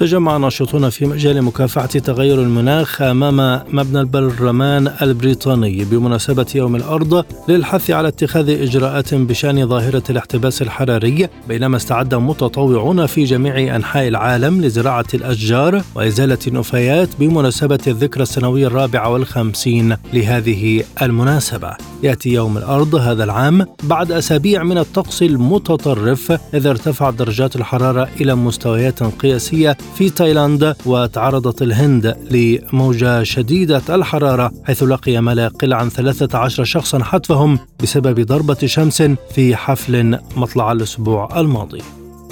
[0.00, 5.84] تجمع ناشطون في مجال مكافحة تغير المناخ أمام مبنى البرلمان البريطاني.
[5.84, 13.24] بمناسبة يوم الأرض للحث على اتخاذ إجراءات بشأن ظاهرة الاحتباس الحراري بينما استعد متطوعون في
[13.24, 19.96] جميع أنحاء العالم لزراعة الأشجار وإزالة النفايات بمناسبة الذكرى السنوية الرابعة والخمسين.
[20.12, 27.56] لهذه المناسبة يأتي يوم الأرض هذا العام بعد أسابيع من الطقس المتطرف إذا ارتفعت درجات
[27.56, 35.44] الحرارة إلى مستويات قياسية في تايلاند وتعرضت الهند لموجة شديدة الحرارة حيث لقي ما لا
[35.44, 39.02] يقل عن 13 شخصا حتفهم بسبب ضربة شمس
[39.34, 41.82] في حفل مطلع الأسبوع الماضي.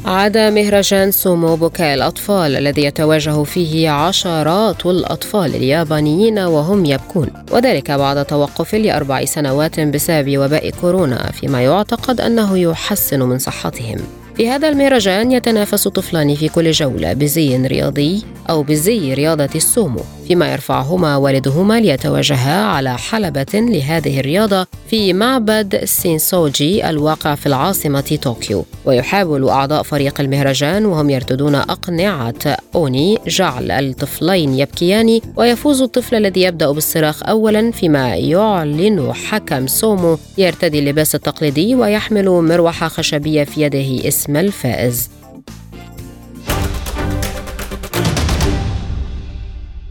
[0.05, 7.29] عاد مهرجان سومو بكاء الأطفال الذي يتواجه فيه عشرات الأطفال اليابانيين وهم يبكون.
[7.53, 13.99] وذلك بعد توقف لأربع سنوات بسبب وباء كورونا فيما يعتقد أنه يحسن من صحتهم.
[14.39, 20.01] في هذا المهرجان يتنافس طفلان في كل جولة بزي رياضي أو بزي رياضة السومو.
[20.29, 28.65] فيما يرفعهما والدهما ليتواجها على حلبة لهذه الرياضة في معبد سينسوجي الواقع في العاصمة طوكيو.
[28.85, 36.71] ويحاول أعضاء فريق المهرجان وهم يرتدون أقنعة أوني جعل الطفلين يبكيان ويفوز الطفل الذي يبدأ
[36.71, 44.37] بالصراخ أولا فيما يعلن حكم سومو يرتدي اللباس التقليدي ويحمل مروحة خشبية في يده اسم
[44.37, 45.18] الفائز.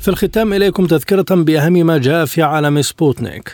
[0.07, 3.51] في الختام إليكم تذكرة بأهم ما جاء في عالم سبوتنيك.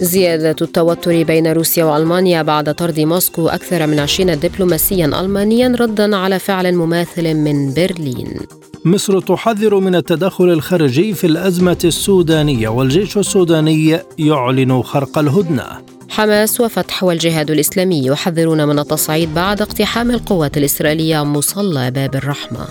[0.00, 6.38] زيادة التوتر بين روسيا وألمانيا بعد طرد موسكو أكثر من 20 دبلوماسيا ألمانيا ردا على
[6.38, 8.40] فعل مماثل من برلين.
[8.84, 15.95] مصر تحذر من التدخل الخارجي في الأزمة السودانية والجيش السوداني يعلن خرق الهدنة.
[16.10, 22.66] حماس وفتح والجهاد الإسلامي يحذرون من التصعيد بعد اقتحام القوات الإسرائيلية مصلى باب الرحمة.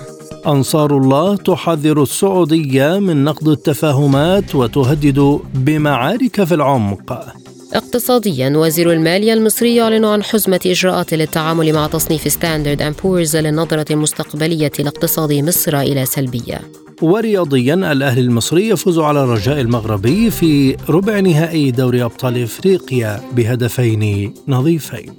[0.47, 7.25] أنصار الله تحذر السعودية من نقض التفاهمات وتهدد بمعارك في العمق.
[7.73, 13.85] اقتصاديا وزير المالية المصري يعلن عن حزمة إجراءات للتعامل مع تصنيف ستاندرد أند بورز للنظرة
[13.91, 16.61] المستقبلية لاقتصاد مصر إلى سلبية.
[17.01, 25.13] ورياضيا الأهلي المصري يفوز على الرجاء المغربي في ربع نهائي دوري أبطال إفريقيا بهدفين نظيفين.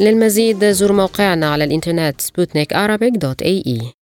[0.00, 2.72] للمزيد زور موقعنا على الإنترنت سبوتنيك
[3.16, 3.97] dot AE.